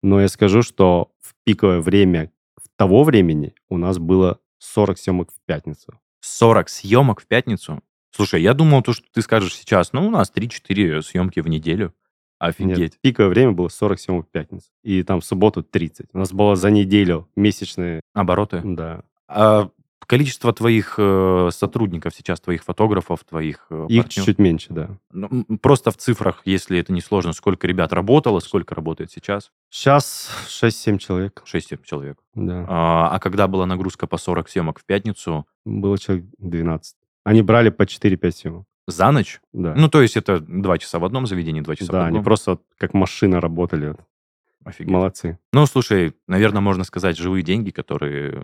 но 0.03 0.21
я 0.21 0.29
скажу, 0.29 0.61
что 0.63 1.13
в 1.23 1.35
пиковое 1.45 1.81
время 1.81 2.31
того 2.77 3.05
времени 3.05 3.55
у 3.71 3.79
нас 3.79 3.99
было 3.99 4.39
40 4.59 4.99
съемок 4.99 5.33
в 5.33 5.41
пятницу. 5.47 5.99
40 6.21 6.69
съемок 6.69 7.23
в 7.23 7.27
пятницу? 7.27 7.83
Слушай, 8.11 8.43
я 8.43 8.55
думал, 8.55 8.83
то, 8.83 8.93
что 8.93 9.07
ты 9.13 9.23
скажешь 9.23 9.55
сейчас, 9.57 9.93
ну, 9.93 10.07
у 10.07 10.11
нас 10.11 10.33
3-4 10.35 11.03
съемки 11.03 11.41
в 11.41 11.49
неделю. 11.49 11.95
Офигеть. 12.39 12.79
Нет, 12.79 13.01
пиковое 13.01 13.31
время 13.31 13.53
было 13.53 13.69
40 13.69 13.99
съемок 13.99 14.27
в 14.27 14.31
пятницу. 14.31 14.69
И 14.85 15.03
там 15.03 15.21
в 15.21 15.25
субботу 15.25 15.63
30. 15.63 16.07
У 16.13 16.19
нас 16.19 16.33
было 16.33 16.55
за 16.55 16.71
неделю 16.71 17.29
месячные... 17.35 18.01
Обороты? 18.15 18.61
Да. 18.65 19.03
А 19.27 19.71
количество 20.07 20.53
твоих 20.53 20.95
э, 20.99 21.51
сотрудников 21.53 22.15
сейчас, 22.15 22.41
твоих 22.41 22.65
фотографов, 22.65 23.25
твоих 23.25 23.67
э, 23.71 23.87
Их 23.89 24.05
партнёров? 24.05 24.09
чуть-чуть 24.11 24.39
меньше, 24.39 24.69
да. 24.71 24.91
Ну, 25.13 25.45
просто 25.61 25.91
в 25.91 25.97
цифрах, 25.97 26.43
если 26.45 26.79
это 26.79 26.93
не 26.93 27.01
сложно, 27.01 27.33
сколько 27.33 27.67
ребят 27.67 27.93
работало, 27.93 28.41
сколько 28.41 28.75
работает 28.75 29.11
сейчас? 29.11 29.51
Сейчас 29.69 30.31
6-7 30.49 30.99
человек. 30.99 31.43
6 31.45 31.85
человек. 31.85 32.19
Да. 32.35 32.65
А, 32.69 33.09
а 33.11 33.19
когда 33.19 33.49
была 33.49 33.67
нагрузка 33.67 34.07
по 34.07 34.17
40 34.17 34.49
съемок 34.49 34.81
в 34.81 34.85
пятницу, 34.85 35.47
Было 35.67 35.99
человек 35.99 36.25
12. 36.39 36.97
Они 37.29 37.43
брали 37.43 37.69
по 37.69 37.83
4-5 37.83 38.31
съемок. 38.31 38.65
за 38.87 39.11
ночь? 39.11 39.41
Да. 39.53 39.75
Ну, 39.75 39.89
то 39.89 40.01
есть 40.01 40.17
это 40.17 40.41
2 40.41 40.79
часа 40.79 40.99
в 40.99 41.05
одном 41.05 41.27
заведении, 41.27 41.61
2 41.61 41.77
часа 41.77 41.85
в 41.85 41.93
да, 41.93 41.99
другом? 41.99 42.15
они 42.15 42.25
просто 42.25 42.59
как 42.79 42.95
машина 42.95 43.39
работали. 43.39 43.95
Офигеть. 44.65 44.91
Молодцы. 44.91 45.39
Ну, 45.53 45.67
слушай, 45.67 46.15
наверное, 46.27 46.63
можно 46.63 46.85
сказать, 46.85 47.19
живые 47.19 47.43
деньги, 47.43 47.71
которые... 47.71 48.43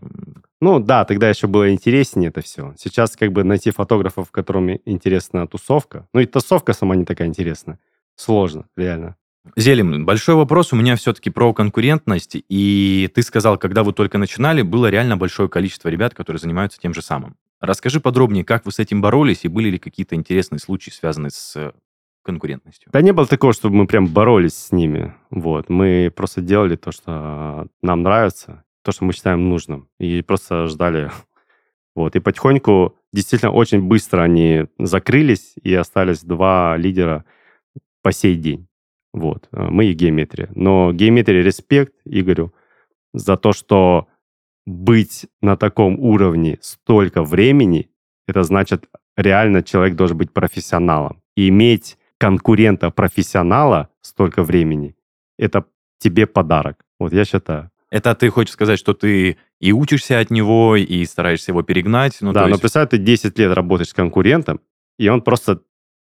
Ну 0.60 0.80
да, 0.80 1.06
тогда 1.06 1.30
еще 1.30 1.46
было 1.46 1.72
интереснее 1.72 2.28
это 2.28 2.42
все. 2.42 2.74
Сейчас 2.78 3.16
как 3.16 3.32
бы 3.32 3.42
найти 3.42 3.70
фотографов, 3.70 4.30
которым 4.30 4.78
интересна 4.84 5.46
тусовка. 5.46 6.06
Ну 6.12 6.20
и 6.20 6.26
тусовка 6.26 6.74
сама 6.74 6.94
не 6.94 7.06
такая 7.06 7.28
интересная. 7.28 7.78
Сложно, 8.14 8.66
реально. 8.76 9.16
Зелим, 9.56 10.04
большой 10.04 10.34
вопрос 10.34 10.72
у 10.74 10.76
меня 10.76 10.96
все-таки 10.96 11.30
про 11.30 11.54
конкурентность. 11.54 12.36
И 12.48 13.10
ты 13.14 13.22
сказал, 13.22 13.56
когда 13.56 13.82
вы 13.82 13.94
только 13.94 14.18
начинали, 14.18 14.60
было 14.60 14.90
реально 14.90 15.16
большое 15.16 15.48
количество 15.48 15.88
ребят, 15.88 16.14
которые 16.14 16.40
занимаются 16.40 16.78
тем 16.80 16.92
же 16.92 17.00
самым. 17.02 17.36
Расскажи 17.66 18.00
подробнее, 18.00 18.44
как 18.44 18.66
вы 18.66 18.72
с 18.72 18.78
этим 18.78 19.00
боролись, 19.00 19.44
и 19.44 19.48
были 19.48 19.70
ли 19.70 19.78
какие-то 19.78 20.14
интересные 20.14 20.58
случаи, 20.58 20.90
связанные 20.90 21.30
с 21.30 21.56
э, 21.56 21.72
конкурентностью? 22.22 22.90
Да 22.92 23.00
не 23.00 23.12
было 23.12 23.26
такого, 23.26 23.52
чтобы 23.52 23.76
мы 23.76 23.86
прям 23.86 24.06
боролись 24.06 24.54
с 24.54 24.72
ними. 24.72 25.14
Вот. 25.30 25.68
Мы 25.68 26.12
просто 26.14 26.40
делали 26.40 26.76
то, 26.76 26.92
что 26.92 27.68
нам 27.82 28.02
нравится, 28.02 28.64
то, 28.82 28.92
что 28.92 29.04
мы 29.04 29.12
считаем 29.12 29.48
нужным. 29.48 29.88
И 29.98 30.22
просто 30.22 30.66
ждали. 30.66 31.10
Вот. 31.96 32.16
И 32.16 32.18
потихоньку, 32.18 32.96
действительно, 33.12 33.52
очень 33.52 33.80
быстро 33.80 34.22
они 34.22 34.66
закрылись, 34.80 35.54
и 35.62 35.72
остались 35.72 36.24
два 36.24 36.76
лидера 36.76 37.24
по 38.02 38.10
сей 38.10 38.34
день. 38.34 38.66
Вот. 39.12 39.48
Э, 39.52 39.68
Мы 39.70 39.86
и 39.86 39.92
геометрия. 39.92 40.50
Но 40.56 40.92
геометрия 40.92 41.42
респект 41.42 41.94
Игорю 42.04 42.52
за 43.12 43.36
то, 43.36 43.52
что 43.52 44.08
быть 44.66 45.26
на 45.42 45.56
таком 45.56 45.98
уровне 45.98 46.58
столько 46.60 47.22
времени, 47.22 47.90
это 48.26 48.42
значит, 48.42 48.86
реально 49.16 49.62
человек 49.62 49.96
должен 49.96 50.16
быть 50.16 50.32
профессионалом. 50.32 51.22
И 51.36 51.48
иметь 51.48 51.98
конкурента-профессионала 52.18 53.90
столько 54.00 54.42
времени, 54.42 54.96
это 55.38 55.64
тебе 55.98 56.26
подарок. 56.26 56.84
Вот 56.98 57.12
я 57.12 57.24
считаю. 57.24 57.70
Это 57.90 58.14
ты 58.14 58.30
хочешь 58.30 58.52
сказать, 58.52 58.78
что 58.78 58.94
ты 58.94 59.36
и 59.60 59.72
учишься 59.72 60.18
от 60.18 60.30
него, 60.30 60.76
и 60.76 61.04
стараешься 61.04 61.52
его 61.52 61.62
перегнать? 61.62 62.18
Ну, 62.20 62.32
да, 62.32 62.40
то 62.40 62.46
но 62.46 62.50
есть 62.50 62.60
представь, 62.60 62.90
ты 62.90 62.98
10 62.98 63.38
лет 63.38 63.54
работаешь 63.54 63.90
с 63.90 63.94
конкурентом, 63.94 64.60
и 64.98 65.08
он 65.08 65.22
просто 65.22 65.60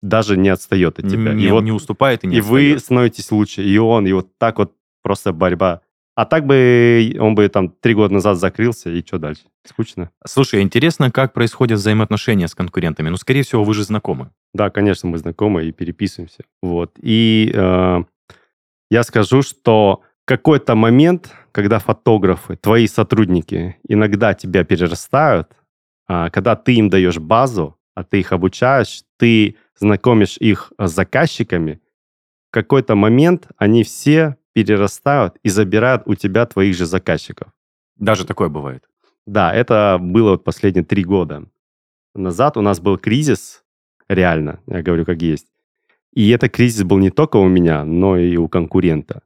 даже 0.03 0.37
не 0.37 0.49
отстает 0.49 0.99
от 0.99 1.09
тебя. 1.09 1.33
не, 1.33 1.47
и 1.47 1.51
вот 1.51 1.63
не 1.63 1.73
уступает 1.73 2.25
и 2.25 2.27
не 2.27 2.39
и 2.39 2.41
вы 2.41 2.61
отстает. 2.61 2.81
становитесь 2.81 3.31
лучше, 3.31 3.63
и 3.63 3.79
он, 3.79 4.07
и 4.07 4.13
вот 4.13 4.37
так 4.39 4.59
вот 4.59 4.73
просто 5.03 5.33
борьба. 5.33 5.83
А 6.17 6.25
так 6.25 6.47
бы 6.47 7.15
он 7.21 7.35
бы 7.35 7.47
там 7.49 7.69
три 7.69 7.95
года 7.95 8.15
назад 8.15 8.39
закрылся, 8.39 8.89
и 8.91 9.05
что 9.07 9.19
дальше? 9.19 9.43
Скучно? 9.65 10.11
Слушай, 10.27 10.63
интересно, 10.63 11.11
как 11.11 11.35
происходят 11.35 11.79
взаимоотношения 11.79 12.49
с 12.49 12.55
конкурентами? 12.55 13.11
Ну, 13.11 13.19
скорее 13.19 13.43
всего, 13.43 13.63
вы 13.63 13.75
же 13.75 13.85
знакомы. 13.85 14.31
Да, 14.55 14.71
конечно, 14.71 15.11
мы 15.11 15.19
знакомы 15.19 15.67
и 15.67 15.73
переписываемся. 15.73 16.45
Вот. 16.63 16.93
И 17.03 17.53
э, 17.55 18.05
я 18.91 19.03
скажу, 19.03 19.43
что 19.43 20.03
какой-то 20.27 20.75
момент, 20.75 21.33
когда 21.53 21.79
фотографы, 21.79 22.57
твои 22.57 22.87
сотрудники 22.87 23.77
иногда 23.87 24.35
тебя 24.35 24.65
перерастают, 24.65 25.55
а, 26.09 26.31
когда 26.31 26.57
ты 26.57 26.75
им 26.75 26.91
даешь 26.91 27.19
базу, 27.19 27.79
а 27.95 28.05
ты 28.05 28.21
их 28.21 28.33
обучаешь, 28.33 29.03
ты 29.19 29.57
знакомишь 29.79 30.37
их 30.39 30.73
с 30.79 30.91
заказчиками, 30.91 31.81
в 32.49 32.53
какой-то 32.53 32.95
момент 32.95 33.49
они 33.57 33.85
все 33.85 34.37
перерастают 34.57 35.35
и 35.45 35.51
забирают 35.51 36.03
у 36.07 36.15
тебя 36.15 36.47
твоих 36.47 36.75
же 36.77 36.87
заказчиков. 36.87 37.49
Даже 37.97 38.25
такое 38.25 38.49
бывает. 38.49 38.89
Да, 39.27 39.53
это 39.53 39.99
было 40.01 40.31
вот 40.31 40.45
последние 40.45 40.83
три 40.83 41.05
года 41.05 41.45
назад. 42.15 42.57
У 42.57 42.63
нас 42.63 42.81
был 42.81 42.97
кризис, 42.97 43.65
реально, 44.09 44.61
я 44.67 44.83
говорю 44.83 45.05
как 45.05 45.21
есть. 45.21 45.47
И 46.15 46.31
этот 46.31 46.53
кризис 46.53 46.85
был 46.85 46.99
не 46.99 47.11
только 47.11 47.37
у 47.37 47.49
меня, 47.49 47.85
но 47.85 48.17
и 48.17 48.39
у 48.39 48.49
конкурента. 48.49 49.21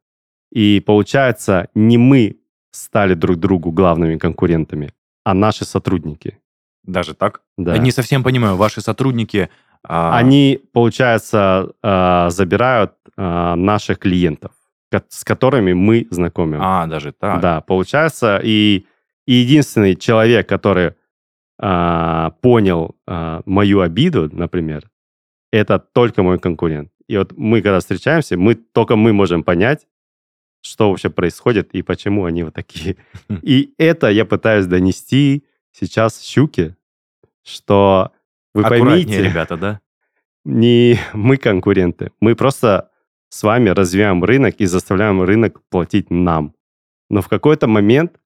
И 0.51 0.83
получается, 0.85 1.69
не 1.77 1.97
мы 1.97 2.37
стали 2.73 3.14
друг 3.14 3.37
другу 3.37 3.71
главными 3.71 4.19
конкурентами, 4.19 4.93
а 5.25 5.35
наши 5.35 5.64
сотрудники. 5.64 6.40
Даже 6.83 7.14
так? 7.14 7.43
Да. 7.57 7.79
Не 7.79 7.93
совсем 7.93 8.25
понимаю, 8.25 8.57
ваши 8.57 8.81
сотрудники... 8.81 9.49
а, 9.85 10.19
Они, 10.19 10.59
получается, 10.73 11.73
а, 11.83 12.31
забирают 12.31 12.93
а, 13.16 13.55
наших 13.55 13.99
клиентов, 13.99 14.51
с 15.09 15.24
которыми 15.24 15.72
мы 15.72 16.07
знакомим. 16.11 16.59
А, 16.61 16.87
даже 16.87 17.12
так. 17.12 17.40
Да, 17.40 17.61
получается, 17.61 18.40
и, 18.42 18.87
и 19.26 19.33
единственный 19.35 19.96
человек, 19.96 20.48
который 20.48 20.94
а, 21.59 22.31
понял 22.40 22.96
а, 23.07 23.42
мою 23.46 23.81
обиду, 23.81 24.29
например, 24.33 24.90
это 25.53 25.79
только 25.79 26.22
мой 26.22 26.38
конкурент. 26.38 26.90
И 27.07 27.16
вот 27.16 27.33
мы, 27.37 27.62
когда 27.62 27.81
встречаемся, 27.81 28.37
мы 28.37 28.55
только 28.55 28.96
мы 28.96 29.12
можем 29.12 29.42
понять, 29.42 29.87
что 30.62 30.90
вообще 30.90 31.11
происходит 31.11 31.74
и 31.74 31.83
почему 31.83 32.24
они 32.24 32.44
вот 32.44 32.55
такие. 32.55 32.96
И 33.42 33.74
это 33.79 34.11
я 34.11 34.24
пытаюсь 34.24 34.66
донести 34.66 35.44
сейчас 35.72 36.22
щуке, 36.22 36.76
что 37.42 38.12
вы 38.55 38.62
Аккуратнее, 38.62 38.87
поймите, 38.87 39.22
ребята, 39.22 39.57
да? 39.57 39.81
не 40.44 40.98
мы 41.12 41.37
конкуренты. 41.37 42.12
Мы 42.20 42.35
просто 42.35 42.89
с 43.31 43.43
вами 43.43 43.71
развиваем 43.71 44.23
рынок 44.23 44.57
и 44.59 44.66
заставляем 44.66 45.23
рынок 45.23 45.61
платить 45.71 46.11
нам. 46.11 46.55
Но 47.09 47.23
в 47.23 47.29
какой-то 47.29 47.66
момент 47.66 48.21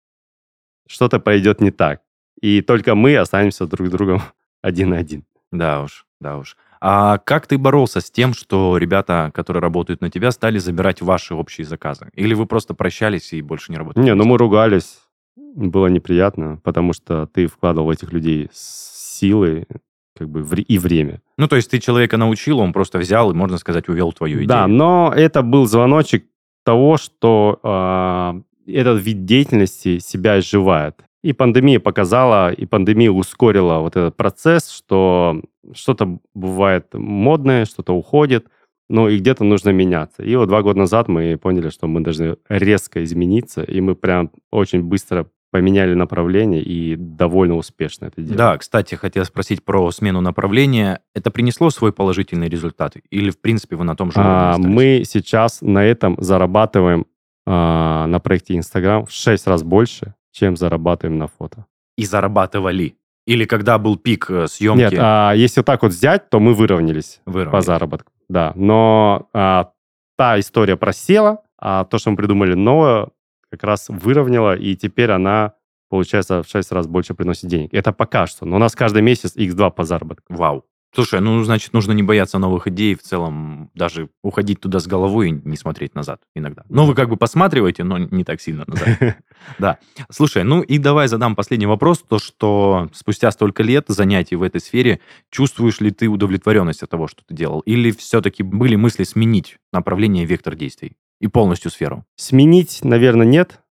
что-то 0.89 1.21
пойдет 1.21 1.61
не 1.61 1.71
так. 1.71 2.03
И 2.41 2.63
только 2.63 2.95
мы 2.95 3.17
останемся 3.17 3.67
друг 3.67 3.89
с 3.89 3.91
другом 3.91 4.23
один 4.63 4.91
на 4.91 4.99
один. 4.99 5.25
Да 5.53 5.83
уж, 5.83 6.07
да 6.21 6.39
уж. 6.39 6.57
А 6.81 7.19
как 7.19 7.47
ты 7.47 7.57
боролся 7.57 8.01
с 8.01 8.11
тем, 8.11 8.35
что 8.35 8.77
ребята, 8.77 9.31
которые 9.33 9.63
работают 9.63 10.01
на 10.01 10.11
тебя, 10.11 10.31
стали 10.31 10.59
забирать 10.59 11.01
ваши 11.01 11.35
общие 11.35 11.67
заказы? 11.67 12.11
Или 12.15 12.35
вы 12.35 12.47
просто 12.47 12.75
прощались 12.75 13.33
и 13.33 13.41
больше 13.41 13.73
не 13.73 13.79
работали? 13.79 14.05
Не, 14.05 14.15
ну 14.15 14.25
мы 14.25 14.37
ругались. 14.37 14.99
Было 15.37 15.87
неприятно, 15.87 16.61
потому 16.63 16.93
что 16.93 17.27
ты 17.27 17.47
вкладывал 17.47 17.87
в 17.87 17.91
этих 17.91 18.13
людей 18.13 18.51
силы 18.53 19.67
как 20.17 20.29
бы 20.29 20.43
и 20.61 20.79
время. 20.79 21.21
Ну, 21.37 21.49
то 21.49 21.57
есть 21.57 21.71
ты 21.71 21.81
человека 21.81 22.17
научил, 22.17 22.61
он 22.61 22.73
просто 22.73 22.99
взял 22.99 23.31
и, 23.31 23.35
можно 23.35 23.59
сказать, 23.59 23.89
увел 23.89 24.13
твою 24.13 24.37
идею. 24.37 24.49
Да, 24.49 24.67
но 24.67 25.13
это 25.15 25.43
был 25.43 25.67
звоночек 25.67 26.27
того, 26.65 26.97
что 26.97 27.59
а, 27.63 28.41
этот 28.67 29.03
вид 29.03 29.25
деятельности 29.25 29.99
себя 29.99 30.39
изживает. 30.39 31.05
И 31.23 31.33
пандемия 31.33 31.81
показала, 31.81 32.53
и 32.53 32.67
пандемия 32.67 33.11
ускорила 33.11 33.79
вот 33.79 33.97
этот 33.97 34.17
процесс, 34.17 34.71
что 34.71 35.41
что-то 35.73 36.19
бывает 36.35 36.87
модное, 36.93 37.65
что-то 37.65 37.95
уходит, 37.95 38.47
ну 38.91 39.09
и 39.09 39.19
где-то 39.19 39.45
нужно 39.45 39.71
меняться. 39.71 40.23
И 40.23 40.37
вот 40.37 40.47
два 40.47 40.63
года 40.63 40.79
назад 40.79 41.09
мы 41.09 41.39
поняли, 41.39 41.71
что 41.71 41.87
мы 41.87 42.03
должны 42.03 42.37
резко 42.49 43.03
измениться, 43.03 43.63
и 43.63 43.81
мы 43.81 43.95
прям 43.95 44.31
очень 44.51 44.83
быстро 44.83 45.27
поменяли 45.55 45.95
направление 45.95 46.61
и 46.61 46.97
довольно 46.97 47.55
успешно 47.55 48.07
это 48.07 48.21
делаем. 48.21 48.37
Да, 48.37 48.59
кстати, 48.59 48.97
хотел 48.97 49.25
спросить 49.25 49.65
про 49.65 49.89
смену 49.93 50.21
направления. 50.21 50.99
Это 51.15 51.31
принесло 51.31 51.71
свой 51.71 51.93
положительный 51.93 52.49
результат? 52.49 52.97
Или, 53.11 53.31
в 53.31 53.41
принципе, 53.41 53.77
вы 53.77 53.85
на 53.85 53.95
том 53.95 54.11
же 54.11 54.17
А, 54.19 54.59
мы 54.59 55.05
сейчас 55.07 55.63
на 55.63 55.85
этом 55.85 56.17
зарабатываем 56.19 57.07
а, 57.47 58.09
на 58.09 58.19
проекте 58.19 58.57
Инстаграм 58.57 59.07
в 59.07 59.13
6 59.13 59.47
раз 59.47 59.63
больше, 59.63 60.17
чем 60.33 60.57
зарабатываем 60.57 61.19
на 61.19 61.29
фото. 61.29 61.67
И 61.97 62.05
зарабатывали? 62.05 62.97
Или 63.25 63.45
когда 63.45 63.79
был 63.79 63.97
пик 63.97 64.29
э, 64.31 64.49
съемки, 64.49 64.81
Нет, 64.81 64.95
а, 64.99 65.35
если 65.35 65.63
так 65.63 65.83
вот 65.83 65.93
взять, 65.93 66.31
то 66.31 66.41
мы 66.41 66.55
выровнялись 66.55 67.21
выровнялись? 67.27 67.53
по 67.53 67.61
заработку. 67.61 68.11
Да, 68.29 68.51
но 68.57 69.29
а, 69.33 69.71
та 70.19 70.41
история 70.41 70.77
просела, 70.77 71.43
а 71.61 71.85
то, 71.85 71.99
что 71.99 72.11
мы 72.11 72.17
придумали 72.17 72.55
новое, 72.55 73.11
как 73.51 73.63
раз 73.65 73.87
выровняла, 73.89 74.57
и 74.57 74.77
теперь 74.77 75.11
она, 75.11 75.55
получается, 75.89 76.43
в 76.43 76.49
6 76.49 76.73
раз 76.73 76.87
больше 76.87 77.15
приносит 77.15 77.49
денег. 77.49 77.73
Это 77.73 77.93
пока 77.93 78.27
что. 78.27 78.47
Но 78.47 78.57
у 78.57 78.59
нас 78.59 78.75
каждый 78.75 79.03
месяц 79.03 79.37
x2 79.37 79.71
по 79.71 79.85
заработку. 79.85 80.35
Вау. 80.35 80.65
Слушай, 80.95 81.21
ну, 81.21 81.43
значит, 81.43 81.73
нужно 81.73 81.91
не 81.91 82.05
бояться 82.05 82.39
новых 82.39 82.69
идей 82.69 82.95
в 82.95 83.03
целом, 83.03 83.69
даже 83.75 84.11
уходить 84.23 84.61
туда 84.61 84.79
с 84.79 84.87
головой 84.87 85.31
и 85.31 85.33
не 85.33 85.57
смотреть 85.57 85.97
назад 85.97 86.21
иногда. 86.37 86.63
Ну, 86.69 86.85
вы 86.85 86.95
как 86.95 87.09
бы 87.09 87.17
посматриваете, 87.17 87.83
но 87.83 87.99
не 87.99 88.23
так 88.23 88.41
сильно 88.41 88.65
назад. 88.67 88.89
Да. 89.59 89.79
Слушай, 90.11 90.45
ну 90.45 90.63
и 90.63 90.79
давай 90.79 91.09
задам 91.09 91.35
последний 91.35 91.67
вопрос. 91.67 92.03
То, 92.09 92.19
что 92.19 92.89
спустя 92.95 93.31
столько 93.33 93.63
лет 93.63 93.87
занятий 93.89 94.37
в 94.37 94.43
этой 94.43 94.61
сфере, 94.61 95.01
чувствуешь 95.31 95.81
ли 95.81 95.91
ты 95.91 96.07
удовлетворенность 96.07 96.83
от 96.83 96.91
того, 96.91 97.09
что 97.09 97.23
ты 97.27 97.35
делал? 97.35 97.61
Или 97.61 97.91
все-таки 97.91 98.43
были 98.43 98.77
мысли 98.77 99.03
сменить 99.03 99.59
направление, 99.73 100.25
вектор 100.25 100.55
действий 100.55 100.97
и 101.25 101.27
полностью 101.27 101.71
сферу? 101.71 102.05
Сменить, 102.17 102.81
наверное, 102.85 103.27
нет. 103.27 103.63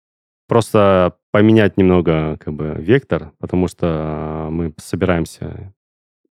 Просто 0.47 1.17
поменять 1.31 1.77
немного 1.77 2.37
как 2.37 2.55
бы 2.55 2.75
вектор, 2.79 3.31
потому 3.37 3.67
что 3.67 4.47
мы 4.49 4.73
собираемся 4.77 5.71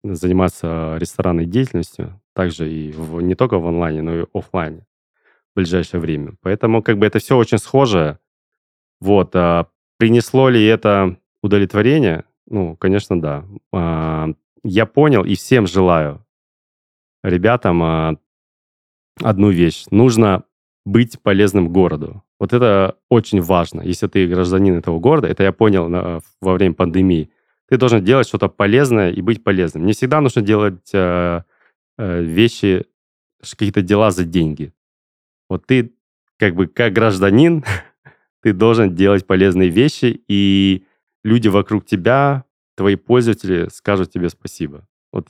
заниматься 0.04 0.96
ресторанной 0.98 1.46
деятельностью, 1.46 2.20
также 2.34 2.70
и 2.70 2.92
в, 2.92 3.22
не 3.22 3.34
только 3.34 3.58
в 3.58 3.66
онлайне, 3.66 4.02
но 4.02 4.14
и 4.14 4.26
офлайне 4.34 4.86
в 5.54 5.56
ближайшее 5.56 6.00
время. 6.00 6.34
Поэтому 6.42 6.82
как 6.82 6.98
бы 6.98 7.06
это 7.06 7.18
все 7.18 7.36
очень 7.38 7.58
схоже. 7.58 8.18
Вот. 9.00 9.34
А 9.34 9.68
принесло 9.96 10.50
ли 10.50 10.62
это 10.66 11.16
удовлетворение? 11.42 12.24
Ну, 12.46 12.76
конечно, 12.76 13.18
да. 13.18 13.46
А, 13.72 14.28
я 14.62 14.84
понял 14.84 15.24
и 15.24 15.34
всем 15.34 15.66
желаю 15.66 16.26
ребятам 17.24 17.82
а, 17.82 18.16
одну 19.22 19.48
вещь. 19.48 19.86
Нужно 19.90 20.44
быть 20.86 21.20
полезным 21.20 21.68
городу. 21.72 22.22
Вот 22.38 22.52
это 22.52 22.96
очень 23.10 23.40
важно. 23.40 23.82
Если 23.82 24.06
ты 24.06 24.28
гражданин 24.28 24.76
этого 24.76 25.00
города, 25.00 25.26
это 25.26 25.42
я 25.42 25.52
понял 25.52 25.88
на, 25.88 26.20
во 26.40 26.54
время 26.54 26.74
пандемии, 26.74 27.28
ты 27.68 27.76
должен 27.76 28.04
делать 28.04 28.28
что-то 28.28 28.48
полезное 28.48 29.10
и 29.10 29.20
быть 29.20 29.42
полезным. 29.42 29.84
Не 29.84 29.92
всегда 29.92 30.20
нужно 30.20 30.42
делать 30.42 30.88
э, 30.94 31.42
э, 31.98 32.22
вещи, 32.22 32.84
какие-то 33.40 33.82
дела 33.82 34.12
за 34.12 34.24
деньги. 34.24 34.72
Вот 35.48 35.66
ты 35.66 35.92
как 36.38 36.54
бы 36.54 36.68
как 36.68 36.92
гражданин, 36.92 37.64
ты 38.42 38.52
должен 38.52 38.94
делать 38.94 39.26
полезные 39.26 39.70
вещи, 39.70 40.22
и 40.28 40.84
люди 41.24 41.48
вокруг 41.48 41.84
тебя, 41.84 42.44
твои 42.76 42.94
пользователи 42.94 43.68
скажут 43.72 44.12
тебе 44.12 44.28
спасибо. 44.28 44.86
Вот 45.12 45.26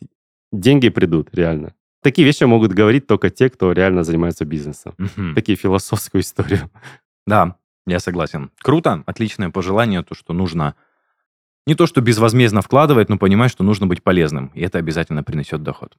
деньги 0.52 0.90
придут, 0.90 1.34
реально. 1.34 1.74
Такие 2.06 2.24
вещи 2.24 2.44
могут 2.44 2.72
говорить 2.72 3.08
только 3.08 3.30
те, 3.30 3.50
кто 3.50 3.72
реально 3.72 4.04
занимается 4.04 4.44
бизнесом. 4.44 4.94
Угу. 4.96 5.34
Такие 5.34 5.58
философскую 5.58 6.22
историю. 6.22 6.70
Да, 7.26 7.56
я 7.84 7.98
согласен. 7.98 8.52
Круто, 8.62 9.02
отличное 9.06 9.50
пожелание, 9.50 10.04
то, 10.04 10.14
что 10.14 10.32
нужно 10.32 10.76
не 11.66 11.74
то, 11.74 11.88
что 11.88 12.00
безвозмездно 12.00 12.62
вкладывать, 12.62 13.08
но 13.08 13.18
понимать, 13.18 13.50
что 13.50 13.64
нужно 13.64 13.88
быть 13.88 14.04
полезным, 14.04 14.52
и 14.54 14.60
это 14.60 14.78
обязательно 14.78 15.24
принесет 15.24 15.64
доход. 15.64 15.96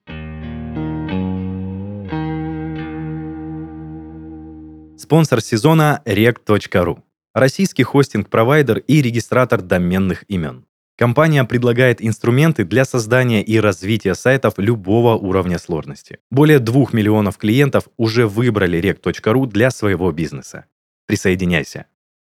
Спонсор 4.97 5.41
сезона 5.41 6.01
rect.ru. 6.05 7.03
Российский 7.34 7.84
хостинг-провайдер 7.84 8.78
и 8.78 9.01
регистратор 9.01 9.62
доменных 9.62 10.24
имен. 10.30 10.68
Компания 10.98 11.43
предлагает 11.43 12.04
инструменты 12.04 12.66
для 12.66 12.84
создания 12.84 13.43
и 13.43 13.60
развития 13.60 14.16
сайтов 14.16 14.56
любого 14.58 15.14
уровня 15.16 15.60
сложности. 15.60 16.18
Более 16.32 16.58
двух 16.58 16.91
миллионов 16.91 17.38
клиентов 17.38 17.88
уже 17.98 18.26
выбрали 18.26 18.80
rec.ru 18.80 19.45
для 19.45 19.70
своего 19.70 20.12
бизнеса. 20.12 20.66
Присоединяйся. 21.06 21.86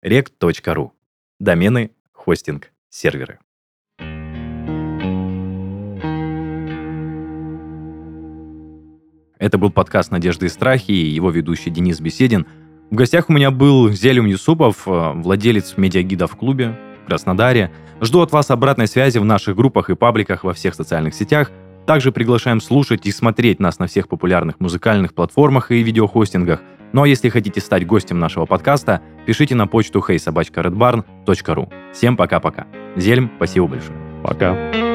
rec.ru. 0.05 0.91
Домены, 1.39 1.93
хостинг, 2.13 2.71
серверы. 2.91 3.39
Это 9.39 9.57
был 9.57 9.71
подкаст 9.71 10.11
«Надежды 10.11 10.47
и 10.47 10.49
страхи» 10.51 10.91
и 10.91 11.09
его 11.09 11.31
ведущий 11.31 11.71
Денис 11.71 11.99
Беседин. 11.99 12.47
В 12.91 12.95
гостях 12.95 13.31
у 13.31 13.33
меня 13.33 13.51
был 13.51 13.91
Зелим 13.91 14.27
Юсупов, 14.27 14.87
э, 14.87 15.13
владелец 15.15 15.79
медиагида 15.79 16.27
в 16.27 16.37
клубе 16.37 16.77
Краснодаре. 17.11 17.73
Жду 18.01 18.21
от 18.21 18.31
вас 18.31 18.53
обратной 18.53 18.87
связи 18.87 19.19
в 19.19 19.25
наших 19.25 19.57
группах 19.57 19.91
и 19.91 19.97
пабликах 19.97 20.45
во 20.45 20.55
всех 20.55 20.77
социальных 20.77 21.13
сетях. 21.13 21.51
Также 21.87 22.13
приглашаем 22.13 22.61
слушать 22.61 23.05
и 23.05 23.11
смотреть 23.11 23.59
нас 23.59 23.81
на 23.81 23.89
всех 23.89 24.09
популярных 24.09 24.61
музыкальных 24.61 25.13
платформах 25.13 25.73
и 25.73 25.83
видеохостингах. 25.83 26.61
Ну 26.93 27.03
а 27.03 27.09
если 27.09 27.29
хотите 27.29 27.61
стать 27.61 27.85
гостем 27.85 28.21
нашего 28.21 28.47
подкаста, 28.47 29.01
пишите 29.27 29.57
на 29.57 29.67
почту 29.67 30.05
heysobachkaredbarn.ru. 30.09 31.73
Всем 31.93 32.17
пока-пока. 32.17 32.69
Зельм, 32.95 33.29
спасибо 33.39 33.67
большое. 33.67 33.99
Пока. 34.23 34.90